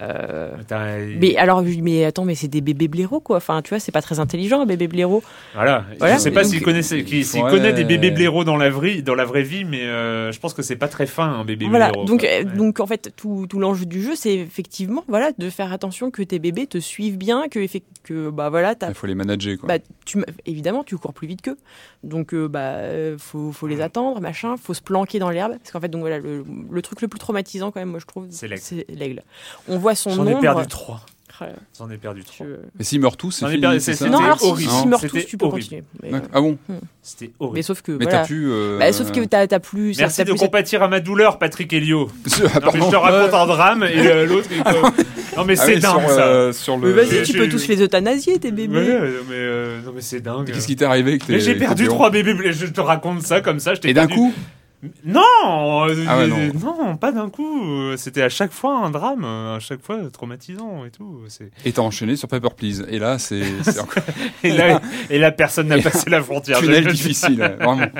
[0.00, 0.52] Euh,
[1.20, 3.36] mais alors je lui dis, mais attends mais c'est des bébés blaireaux quoi.
[3.36, 5.22] Enfin tu vois c'est pas très intelligent un bébé blaireau.
[5.54, 5.84] Voilà.
[5.98, 6.14] Voilà.
[6.16, 9.42] Je sais pas s'il connaît s'il des bébés blaireaux dans la vraie dans la vraie
[9.42, 12.06] vie, mais euh, je pense que c'est pas très fin un bébé voilà blaireau.
[12.06, 12.44] donc euh, Ouais.
[12.44, 16.22] donc en fait tout, tout l'enjeu du jeu c'est effectivement voilà de faire attention que
[16.22, 17.66] tes bébés te suivent bien que
[18.02, 19.68] que bah voilà t'as Il faut les manager quoi.
[19.68, 21.56] bah, tu, évidemment, tu cours plus vite qu'eux.
[22.02, 24.56] Donc, euh, bah, euh, faut, faut les attendre, machin.
[24.56, 25.52] Faut se planquer dans l'herbe.
[25.58, 28.06] Parce qu'en fait, donc voilà, le, le truc le plus traumatisant, quand même, moi, je
[28.06, 28.48] trouve, C'est
[28.88, 29.22] l'aigle.
[29.82, 31.00] Voit son J'en ai perdu trois.
[31.76, 32.46] J'en ai perdu trois.
[32.46, 33.60] je- Mais s'ils meurent tous, c'est fini.
[33.60, 34.70] perdu- c'est Non, C'était alors si, horrible.
[34.70, 35.64] si meurent tous, C'était tu peux horrible.
[35.64, 35.82] continuer.
[36.00, 36.56] Mais, euh, Ah bon
[37.02, 37.64] C'était mais horrible.
[37.64, 38.18] sauf que, Mais voilà.
[38.20, 38.46] t'as pu.
[38.48, 39.98] euh, Bah, sauf que t'as t'as plus.
[39.98, 42.08] Merci de plus- compatir à ma douleur, Patrick Helio.
[42.08, 42.20] Ah,
[42.74, 44.48] mais je te raconte un drame et euh, l'autre.
[44.48, 45.02] peut-
[45.36, 46.26] Non mais Ah c'est oui, dingue sur, ça.
[46.26, 46.94] euh, sur le.
[46.94, 48.76] Mais Vas-y, je- tu peux tous les euthanasier, tes bébés.
[48.78, 50.46] Euh, mais euh, non mais c'est dingue.
[50.46, 52.52] Qu'est-ce qui t'est arrivé Mais j'ai perdu trois bébés.
[52.52, 53.74] Je te raconte ça comme ça.
[53.74, 54.32] Je t'ai Et d'un perdu- coup
[55.04, 55.20] Non,
[55.88, 56.96] euh, Ah ouais, euh, non.
[56.96, 57.96] pas d'un coup.
[57.96, 61.20] C'était à chaque fois un drame, à chaque fois traumatisant et tout.
[61.64, 62.84] Et t'as enchaîné sur Paper Please.
[62.88, 63.42] Et là, c'est
[64.42, 66.58] Et là, et là personne n'a passé la frontière.
[66.58, 67.86] tunnel difficile, vraiment.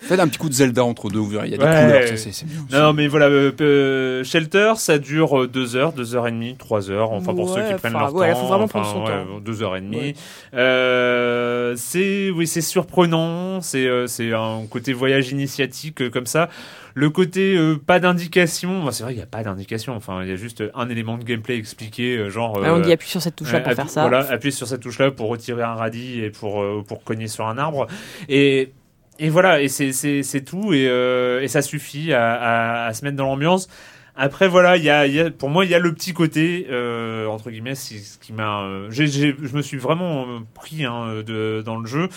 [0.00, 1.70] Faites un petit coup de Zelda entre deux, vous verrez, il y a des Ouais.
[1.86, 2.64] couleurs, ça, c'est c'est bien.
[2.70, 6.30] Non, non, mais voilà, euh, euh, Shelter, ça dure euh, deux heures, deux heures et
[6.30, 8.38] demie, trois heures, enfin pour ceux qui prennent leur ouais, temps.
[8.40, 9.40] faut vraiment enfin, prendre son ouais, temps.
[9.44, 9.96] Deux heures et demie.
[9.98, 10.14] Ouais.
[10.54, 16.48] Euh, c'est, oui, c'est surprenant, c'est, euh, c'est un côté voyage initiatique euh, comme ça.
[16.94, 20.32] Le côté euh, pas d'indication, c'est vrai qu'il n'y a pas d'indication, enfin il y
[20.32, 22.56] a juste un élément de gameplay expliqué, euh, genre.
[22.58, 24.00] Ouais, on euh, dit appuie sur cette touche-là pour appu- faire ça.
[24.08, 27.46] Voilà, appuyer sur cette touche-là pour retirer un radis et pour, euh, pour cogner sur
[27.46, 27.86] un arbre.
[28.28, 28.72] Et,
[29.18, 33.16] et voilà, et c'est, tout, et, euh, et ça suffit à, à, à se mettre
[33.16, 33.68] dans l'ambiance.
[34.20, 36.66] Après, voilà, il y a, y a, pour moi, il y a le petit côté,
[36.70, 38.62] euh, entre guillemets, ce qui m'a.
[38.64, 42.08] euh, je me suis vraiment euh, pris hein, de, dans le jeu.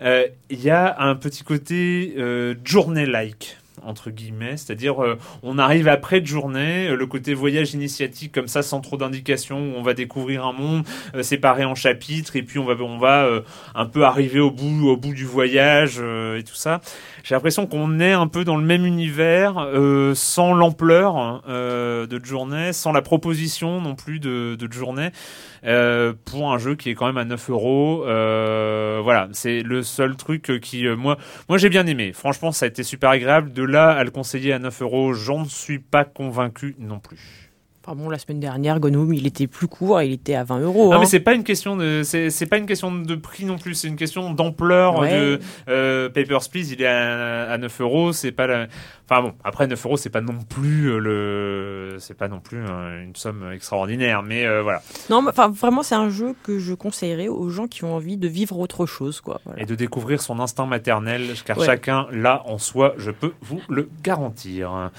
[0.00, 5.88] Euh, Il y a un petit côté euh, journée-like entre guillemets, c'est-à-dire euh, on arrive
[5.88, 9.94] après de journée, euh, le côté voyage initiatique comme ça sans trop d'indications, on va
[9.94, 13.28] découvrir un monde euh, séparé en chapitres et puis on va on va
[13.74, 16.80] un peu arriver au bout au bout du voyage et tout ça.
[17.22, 19.68] J'ai l'impression qu'on est un peu dans le même univers
[20.14, 25.10] sans l'ampleur de journée, sans la proposition non plus de, de journée
[26.24, 28.02] pour un jeu qui est quand même à 9 euros.
[28.04, 31.18] Voilà, c'est le seul truc qui moi
[31.48, 32.12] moi j'ai bien aimé.
[32.12, 33.52] Franchement, ça a été super agréable.
[33.52, 37.48] De là à le conseiller à 9 euros, j'en suis pas convaincu non plus.
[37.84, 40.90] Enfin bon, la semaine dernière, Gnome, il était plus court, il était à 20 euros.
[40.90, 41.00] Non hein.
[41.00, 43.74] mais c'est pas une question de c'est c'est pas une question de prix non plus,
[43.74, 45.10] c'est une question d'ampleur Ouais.
[45.18, 48.68] de euh, Papers Please, il est à, à 9 euros, c'est pas la
[49.12, 52.58] enfin bon, après 9 euros, c'est pas non plus euh, le c'est pas non plus
[52.64, 54.82] euh, une somme extraordinaire, mais euh, voilà.
[55.10, 58.16] Non, mais enfin vraiment, c'est un jeu que je conseillerais aux gens qui ont envie
[58.16, 59.40] de vivre autre chose, quoi.
[59.44, 59.62] Voilà.
[59.62, 61.66] Et de découvrir son instinct maternel, car Ouais.
[61.66, 64.90] chacun l'a en soi, je peux vous le garantir.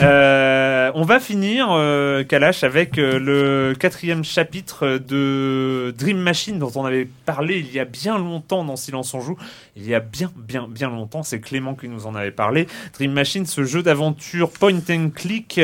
[0.00, 6.84] Euh, on va finir, euh, Kalash, avec le quatrième chapitre de Dream Machine dont on
[6.84, 9.36] avait parlé il y a bien longtemps dans Silence on joue.
[9.76, 11.22] Il y a bien, bien, bien longtemps.
[11.22, 12.66] C'est Clément qui nous en avait parlé.
[12.94, 15.60] Dream Machine, ce jeu d'aventure point and click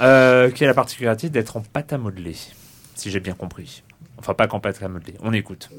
[0.00, 2.36] euh, qui a la particularité d'être en pâte à modeler,
[2.94, 3.82] si j'ai bien compris.
[4.18, 5.14] Enfin, pas qu'en pâte à modeler.
[5.22, 5.70] On écoute.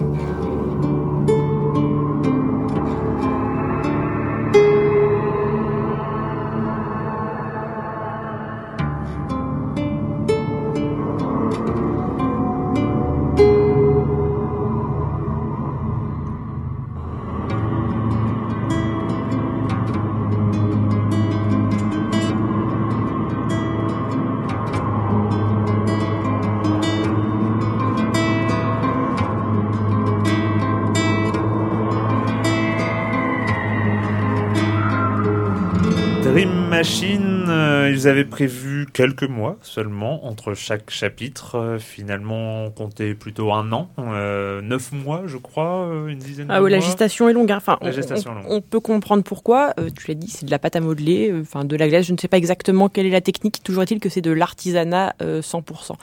[38.45, 41.55] Prévu quelques mois seulement entre chaque chapitre.
[41.55, 46.47] Euh, finalement, on comptait plutôt un an, euh, neuf mois, je crois, euh, une dizaine
[46.49, 47.51] Ah de ouais, la gestation est longue.
[47.51, 47.57] hein.
[47.57, 48.51] Enfin, La on- gestation on, est longue.
[48.51, 49.73] on peut comprendre pourquoi.
[49.79, 52.05] Euh, tu l'as dit, c'est de la pâte à modeler, enfin de la glace.
[52.05, 53.61] Je ne sais pas exactement quelle est la technique.
[53.63, 55.89] Toujours est-il que c'est de l'artisanat euh, 100%.
[55.89, 55.97] Donc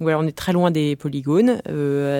[0.00, 1.60] voilà, on est très loin des polygones.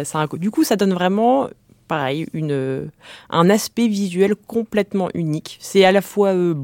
[0.04, 1.48] Ça du coup, ça donne vraiment
[1.88, 2.90] pareil, une,
[3.28, 5.58] un aspect visuel complètement unique.
[5.60, 6.54] C'est à la fois, euh,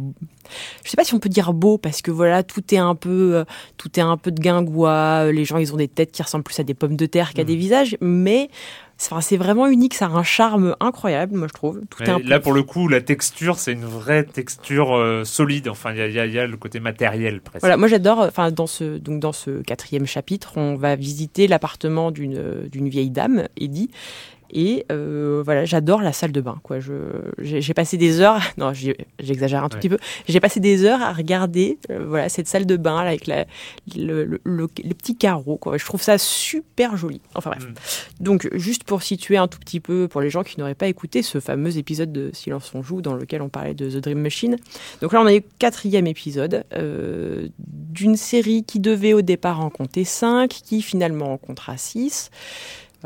[0.84, 3.36] je sais pas si on peut dire beau parce que voilà, tout est un peu,
[3.36, 3.44] euh,
[3.76, 5.24] tout est un peu de guingois.
[5.26, 7.32] euh, Les gens, ils ont des têtes qui ressemblent plus à des pommes de terre
[7.34, 7.48] qu'à Mhm.
[7.48, 8.50] des visages, mais
[8.96, 9.94] c'est enfin, c'est vraiment unique.
[9.94, 11.80] Ça a un charme incroyable, moi je trouve.
[11.88, 15.68] Tout est là, pour le coup, la texture, c'est une vraie texture euh, solide.
[15.68, 17.60] Enfin, il y y a- il y a le côté matériel presque.
[17.62, 18.18] Voilà, moi j'adore.
[18.20, 23.10] Enfin, dans ce donc dans ce quatrième chapitre, on va visiter l'appartement d'une d'une vieille
[23.10, 23.90] dame, Eddie.
[24.52, 26.58] Et euh, voilà, j'adore la salle de bain.
[26.62, 26.92] Quoi, je
[27.38, 28.40] j'ai passé des heures.
[28.58, 28.72] Non,
[29.18, 29.80] j'exagère un tout Ouais.
[29.80, 29.98] petit peu.
[30.28, 33.46] J'ai passé des heures à regarder euh, voilà cette salle de bain là, avec la,
[33.96, 35.56] le, le, le- les petits carreaux.
[35.56, 35.78] Quoi.
[35.78, 37.20] Je trouve ça super joli.
[37.34, 37.64] Enfin bref.
[37.66, 37.74] Mm.
[38.24, 41.22] Donc juste pour situer un tout petit peu pour les gens qui n'auraient pas écouté
[41.22, 44.56] ce fameux épisode de Silence on joue dans lequel on parlait de The Dream Machine.
[45.00, 49.70] Donc là on a eu quatrième épisode euh, d'une série qui devait au départ en
[49.70, 52.30] compter 5, qui finalement en comptera 6.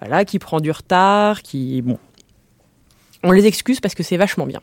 [0.01, 1.99] Voilà, qui prend du retard, qui bon.
[3.22, 4.61] On les excuse parce que c'est vachement bien.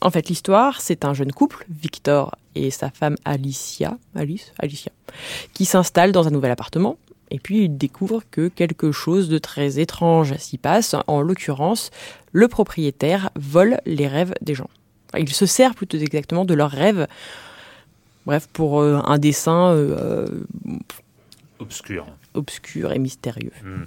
[0.00, 4.92] En fait, l'histoire, c'est un jeune couple, Victor et sa femme Alicia, Alice, Alicia,
[5.52, 6.96] qui s'installent dans un nouvel appartement.
[7.30, 10.96] Et puis, ils découvrent que quelque chose de très étrange s'y passe.
[11.06, 11.90] En l'occurrence,
[12.32, 14.70] le propriétaire vole les rêves des gens.
[15.16, 17.06] Il se sert plutôt exactement de leurs rêves.
[18.26, 20.26] Bref, pour euh, un dessin, euh,
[20.68, 20.78] euh,
[21.58, 22.06] obscur.
[22.34, 23.52] Obscur et mystérieux.
[23.64, 23.86] Mhm.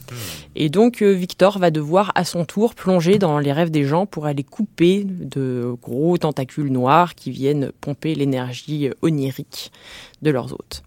[0.55, 4.05] Et donc euh, Victor va devoir à son tour plonger dans les rêves des gens
[4.05, 9.71] pour aller couper de gros tentacules noirs qui viennent pomper l'énergie onirique
[10.21, 10.83] de leurs hôtes.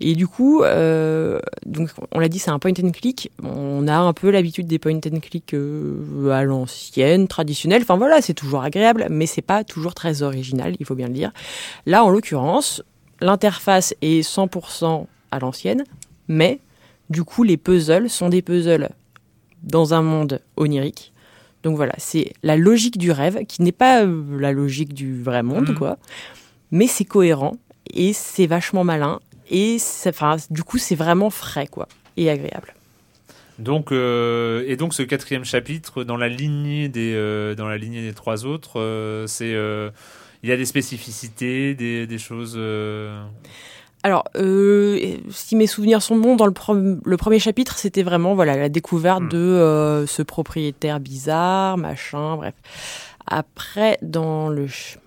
[0.00, 3.30] Et du coup, euh, donc on l'a dit, c'est un point and click.
[3.42, 7.82] On a un peu l'habitude des point and click euh, à l'ancienne, traditionnelle.
[7.82, 11.14] Enfin voilà, c'est toujours agréable, mais c'est pas toujours très original, il faut bien le
[11.14, 11.32] dire.
[11.86, 12.82] Là, en l'occurrence,
[13.20, 15.84] l'interface est 100% à l'ancienne,
[16.28, 16.60] mais
[17.10, 18.88] du coup, les puzzles sont des puzzles
[19.62, 21.12] dans un monde onirique.
[21.62, 25.42] Donc voilà, c'est la logique du rêve qui n'est pas euh, la logique du vrai
[25.42, 25.74] monde, Mhm.
[25.78, 25.98] quoi.
[26.70, 27.56] Mais c'est cohérent
[27.92, 29.76] et c'est vachement malin et
[30.06, 32.74] enfin, du coup, c'est vraiment frais, quoi, et agréable.
[33.58, 38.02] Donc, euh, et donc ce quatrième chapitre, dans la lignée des, euh, dans la lignée
[38.02, 39.52] des trois autres, euh, c'est,
[40.42, 42.58] il y a des spécificités, des, des choses.
[44.06, 46.52] Alors, euh, si mes souvenirs sont bons, dans le,
[47.16, 49.28] premier chapitre, c'était vraiment voilà la découverte Hmm.
[49.30, 52.54] de euh, ce propriétaire bizarre, machin, bref.
[53.26, 54.98] Après, dans le, ch-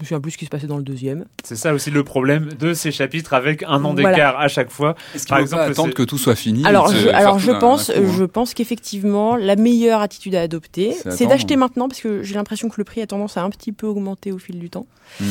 [0.00, 1.24] me souviens plus ce qui se passait dans le deuxième.
[1.44, 4.10] C'est ça aussi le problème de ces chapitres avec un an Voilà.
[4.10, 4.94] d'écart à chaque fois.
[5.28, 8.24] Par exemple, pas attendre que tout soit fini Alors, je, alors pense, coup, hein je
[8.24, 12.76] pense qu'effectivement, la meilleure attitude à adopter, C'est d'acheter maintenant, parce que j'ai l'impression que
[12.78, 14.86] le prix a tendance à un petit peu augmenter au fil du temps.
[15.20, 15.28] Mhm.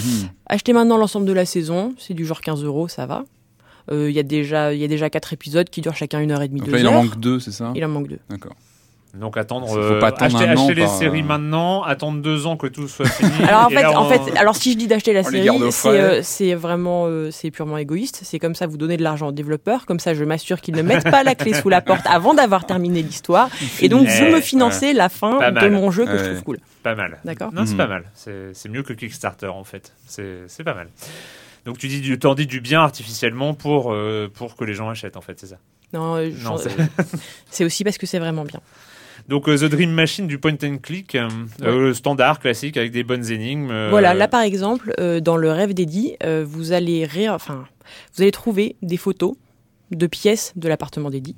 [0.48, 3.24] Acheter maintenant l'ensemble de la saison, c'est du genre 15 euros, ça va.
[3.92, 6.32] Euh, Il y a déjà, il y a déjà quatre épisodes qui durent chacun une
[6.32, 7.72] heure et demie, Donc deux là, il en manque deux, c'est ça?
[7.76, 8.20] Il en manque deux.
[8.30, 8.54] D'accord.
[9.14, 11.82] Donc attendre, Faut euh, pas attendre acheter, un an acheter les par, séries euh, maintenant,
[11.82, 13.32] attendre deux ans que tout soit fini.
[13.48, 15.72] Alors en fait, là, en on- fait, alors si je dis d'acheter la On série,
[15.72, 18.20] c'est euh, c'est vraiment, euh, c'est purement égoïste.
[18.24, 20.82] C'est comme ça, vous donnez de l'argent aux développeurs, comme ça, je m'assure qu'ils ne
[20.82, 23.50] mettent pas la clé sous la porte avant d'avoir terminé l'histoire,
[23.80, 25.72] et donc je me financer la fin Pas de mal.
[25.72, 26.58] mon jeu que je trouve cool.
[26.84, 27.18] Pas mal.
[27.26, 27.52] D'accord.
[27.54, 28.04] Non, c'est pas mal.
[28.14, 29.94] C'est mieux que Kickstarter en fait.
[30.06, 30.90] C'est pas mal.
[31.66, 34.90] Donc tu dis, du- t'en dis du bien artificiellement pour euh, pour que les gens
[34.90, 35.58] achètent en fait, c'est ça?
[35.94, 36.56] Non, euh, Non,
[37.50, 38.60] c'est aussi parce que c'est vraiment bien.
[39.28, 41.28] Donc euh, The Dream Machine du point and click, euh,
[41.64, 43.72] euh, standard, classique, avec des bonnes énigmes.
[43.90, 46.16] Voilà, là par exemple, dans le rêve d'Eddie,
[46.46, 47.66] vous allez ré- enfin,
[48.16, 49.36] vous allez trouver des photos
[49.92, 51.36] de pièces de l'appartement d'Eddie.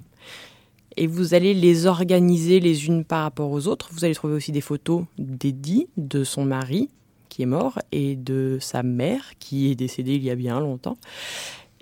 [0.98, 3.90] Et vous allez les organiser les unes par rapport aux autres.
[3.94, 6.90] Vous allez trouver aussi des photos d'Eddie, de son mari
[7.30, 10.98] qui est mort, et de sa mère qui est décédée il y a bien longtemps.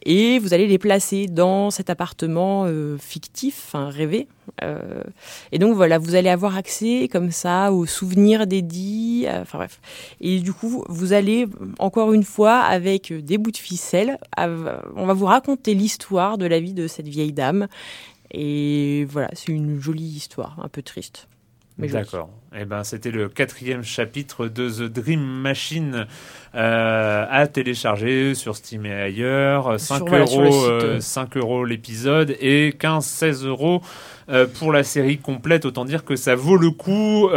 [0.03, 4.27] Et vous allez les placer dans cet appartement euh, fictif, enfin rêvé.
[4.63, 5.03] Euh,
[5.51, 9.25] et donc voilà, vous allez avoir accès comme ça aux souvenirs d'Eddie.
[9.27, 9.81] euh, Enfin bref.
[10.21, 11.47] Et du coup, vous allez
[11.79, 16.59] encore une fois avec des bouts de ficelle, on va vous raconter l'histoire de la
[16.59, 17.67] vie de cette vieille dame.
[18.31, 21.27] Et voilà, c'est une jolie histoire, un peu triste.
[21.77, 22.29] D'accord.
[22.55, 26.07] Eh ben, c'était le quatrième chapitre de The Dream Machine
[26.55, 29.79] euh, à télécharger sur Steam et ailleurs.
[29.79, 30.99] 5 Sur- voilà, sur le euros, site, euh, euh.
[31.01, 33.81] 5 euros l'épisode et 15-16 euros
[34.29, 35.65] euh, pour la série complète.
[35.65, 37.29] Autant dire que ça vaut le coup.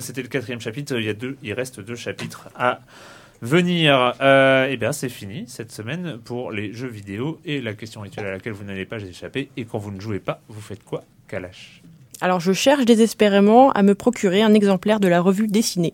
[0.00, 0.96] C'était le quatrième chapitre.
[0.98, 2.80] Il y a deux, il reste deux chapitres à
[3.40, 4.14] venir.
[4.20, 8.26] Euh, eh bien, c'est fini cette semaine pour les jeux vidéo et la question rituelle
[8.26, 9.50] à laquelle vous n'allez pas échapper.
[9.56, 11.82] Et quand vous ne jouez pas, vous faites quoi, Kalash?
[12.24, 15.92] Alors je cherche désespérément à me procurer un exemplaire de la revue dessinée.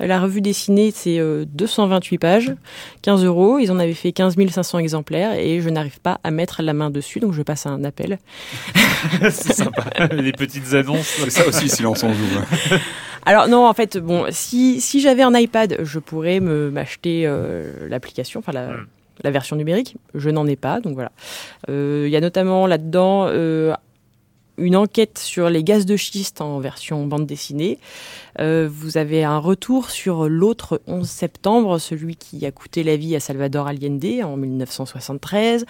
[0.00, 2.54] Euh, La revue dessinée, c'est euh, 228 pages,
[3.02, 3.58] 15 euros.
[3.58, 6.88] Ils en avaient fait 15 500 exemplaires et je n'arrive pas à mettre la main
[6.88, 8.18] dessus, donc je passe à un appel.
[9.30, 9.84] c'est sympa.
[10.12, 11.06] les petites annonces.
[11.18, 12.24] C'est ça aussi, silence on joue.
[12.38, 12.78] hein.
[13.26, 17.86] Alors non, en fait, bon, si, si j'avais un iPad, je pourrais me m'acheter euh,
[17.90, 18.86] l'application, enfin la, Mm.
[19.24, 19.96] la version numérique.
[20.14, 21.12] Je n'en ai pas, donc voilà.
[21.68, 23.74] Euh, Il y a notamment là-dedans euh,
[24.60, 27.78] une enquête sur les gaz de schiste en version bande dessinée.
[28.38, 33.16] Euh, vous avez un retour sur l'autre 11 septembre, celui qui a coûté la vie
[33.16, 35.66] à Salvador Allende en 1973.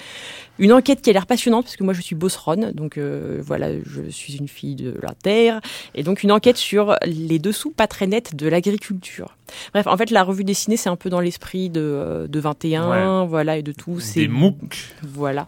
[0.59, 3.69] Une enquête qui a l'air passionnante parce que moi je suis bosseronne, donc euh, voilà,
[3.85, 5.61] je suis une fille de la terre,
[5.95, 9.37] et donc une enquête sur les dessous pas très nets de l'agriculture.
[9.73, 13.25] Bref, en fait la revue dessinée c'est un peu dans l'esprit de, euh, de 21,
[13.25, 14.01] voilà, et de tout.
[14.01, 14.95] C'est Des MOOC.
[15.03, 15.47] Voilà.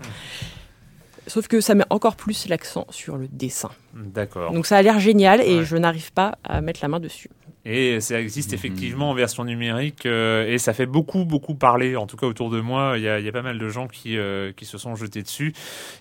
[1.33, 3.71] Sauf que ça met encore plus l'accent sur le dessin.
[3.95, 4.53] D'accord.
[4.53, 5.65] Donc ça a l'air génial et Ouais.
[5.65, 7.31] je n'arrive pas à mettre la main dessus.
[7.65, 8.55] Et ça existe Mhm.
[8.55, 11.97] effectivement en version numérique euh, et ça fait beaucoup beaucoup parler.
[11.97, 13.69] En tout cas autour de moi, il y a, il y a pas mal de
[13.71, 15.55] gens qui, euh, qui se sont jetés dessus.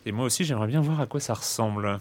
[0.06, 2.00] Et moi aussi, j'aimerais bien voir à quoi ça ressemble.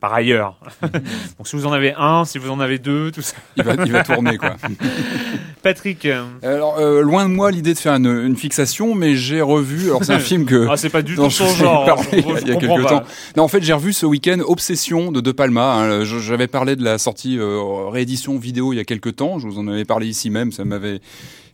[0.00, 0.56] Par ailleurs.
[0.82, 3.34] Donc si vous en avez un, si vous en avez deux, tout ça.
[3.56, 4.54] Il va, il va tourner, quoi.
[5.62, 9.40] Patrick, euh, Alors, euh, loin de moi l'idée de faire une, une fixation, mais j'ai
[9.40, 9.86] revu.
[9.86, 10.68] Alors, c'est un film que.
[10.70, 11.84] ah, c'est pas du tout son genre.
[11.84, 12.88] parlé je- il y a- je il y a quelques pas.
[13.00, 13.02] temps.
[13.36, 15.74] Non, en fait, j'ai revu ce week-end Obsession de De Palma.
[15.74, 16.04] hein.
[16.04, 19.38] J'avais parlé de la sortie euh, réédition vidéo il y a quelques temps.
[19.40, 20.52] Je vous en avais parlé ici même.
[20.52, 21.00] Ça m'avait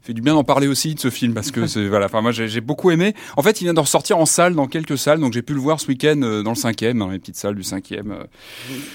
[0.04, 2.06] fait du bien d'en parler aussi de ce film parce que c'est voilà.
[2.06, 3.14] Enfin moi j'ai beaucoup aimé.
[3.36, 5.60] En fait, il vient de ressortir en salle dans quelques salles, donc j'ai pu le
[5.60, 8.12] voir ce week-end euh, dans le cinquième, dans les petites salles du cinquième.
[8.12, 8.24] euh.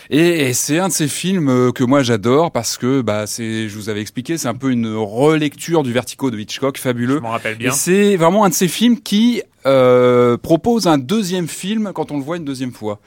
[0.09, 3.67] Et, et c'est un de ces films euh, que moi j'adore parce que bah c'est,
[3.69, 7.19] je vous avais expliqué, c'est un peu une relecture du Vertigo de Hitchcock, Je fabuleux.
[7.19, 7.71] m'en rappelle Et bien.
[7.71, 12.23] c'est vraiment un de ces films qui euh, propose un deuxième film quand on le
[12.23, 12.99] voit une deuxième fois.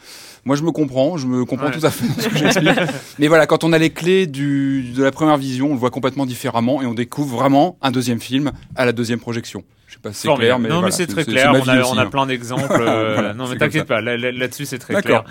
[0.44, 1.78] Moi, je me comprends, je me comprends Ouais.
[1.78, 2.68] tout à fait dans ce que j'explique.
[3.20, 5.90] Mais voilà, quand on a les clés du, de la première vision, on le voit
[5.92, 9.64] complètement différemment et on découvre vraiment un deuxième film à la deuxième projection.
[9.93, 11.53] Je sais pas si c'est clair, mais non, voilà, mais c'est très clair.
[11.53, 12.07] On a, on a hein.
[12.07, 12.64] plein d'exemples.
[12.80, 14.01] euh, Voilà, non, mais t'inquiète pas.
[14.01, 15.22] là- là- Là-dessus, c'est très clair.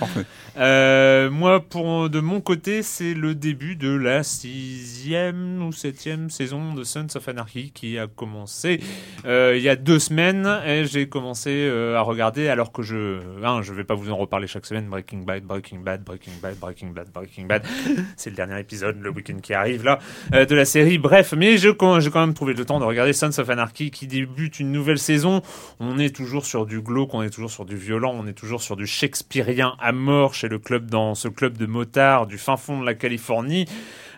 [0.57, 6.75] Euh, moi, pour de mon côté, c'est le début de la sixième ou septième saison
[6.75, 8.81] de Sons of Anarchy qui a commencé
[9.25, 13.19] euh, il y a deux semaines et j'ai commencé euh, à regarder alors que je,
[13.43, 14.85] hein, je vais pas vous en reparler chaque semaine.
[14.89, 17.63] Breaking Bad, Breaking Bad, Breaking Bad, Breaking Bad, Breaking Bad.
[18.15, 19.97] c'est le dernier épisode, le week-end qui arrive là
[20.31, 20.99] de la série.
[20.99, 21.69] Bref, mais je
[21.99, 24.99] j'ai quand même trouvé le temps de regarder Sons of Anarchy qui débute une nouvelle
[24.99, 25.41] saison.
[25.79, 28.61] On est toujours sur du glauque, on est toujours sur du violent, on est toujours
[28.61, 32.57] sur du shakespearien à mort chez le club dans ce club de motards du fin
[32.57, 33.65] fond de la Californie.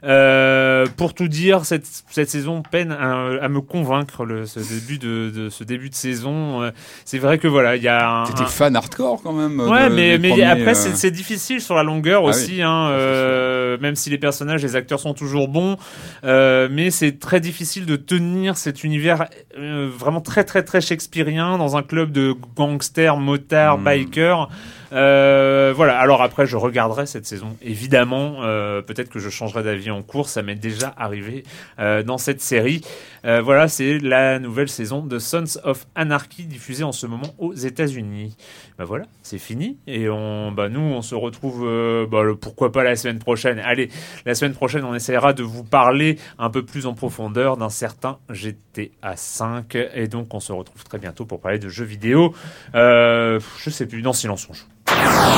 [0.05, 4.97] Euh, pour tout dire, cette, cette saison peine à, à me convaincre le, ce début
[4.97, 6.61] de, de ce début de saison.
[6.61, 6.71] Euh,
[7.05, 9.59] C'est vrai que voilà, il y a un, T'étais un- fan hardcore quand même.
[9.61, 12.61] Ouais, de- mais, mais premiers, après, euh, c'est difficile sur la longueur Ah aussi.
[12.61, 15.77] Hein, euh, même si les personnages, les acteurs sont toujours bons,
[16.25, 19.25] euh, mais c'est très difficile de tenir cet univers
[19.57, 23.83] euh, vraiment très très très shakespearien dans un club de gangsters, motards, Hmm.
[23.85, 24.49] bikers.
[24.93, 25.97] Euh, voilà.
[25.97, 27.57] Alors après, je regarderai cette saison.
[27.61, 30.29] Évidemment, euh, peut-être que je changerai d'avis en cours.
[30.29, 31.43] Ça m'est déjà arrivé
[31.79, 32.81] euh, dans cette série.
[33.25, 38.35] Voilà, c'est la nouvelle saison de Sons of Anarchy diffusée en ce moment aux États-Unis.
[38.77, 39.77] Bah voilà, c'est fini.
[39.87, 41.65] Et on, bah nous, on se retrouve,
[42.11, 43.59] bah, pourquoi pas la semaine prochaine.
[43.59, 43.89] Allez,
[44.25, 48.17] la semaine prochaine, on essaiera de vous parler un peu plus en profondeur d'un certain
[48.29, 49.77] GTA 5.
[49.93, 52.33] Et donc, on se retrouve très bientôt pour parler de jeux vidéo.
[52.73, 53.39] Je
[53.69, 54.65] sais plus, dans Silence on joue.
[54.95, 55.33] Ah!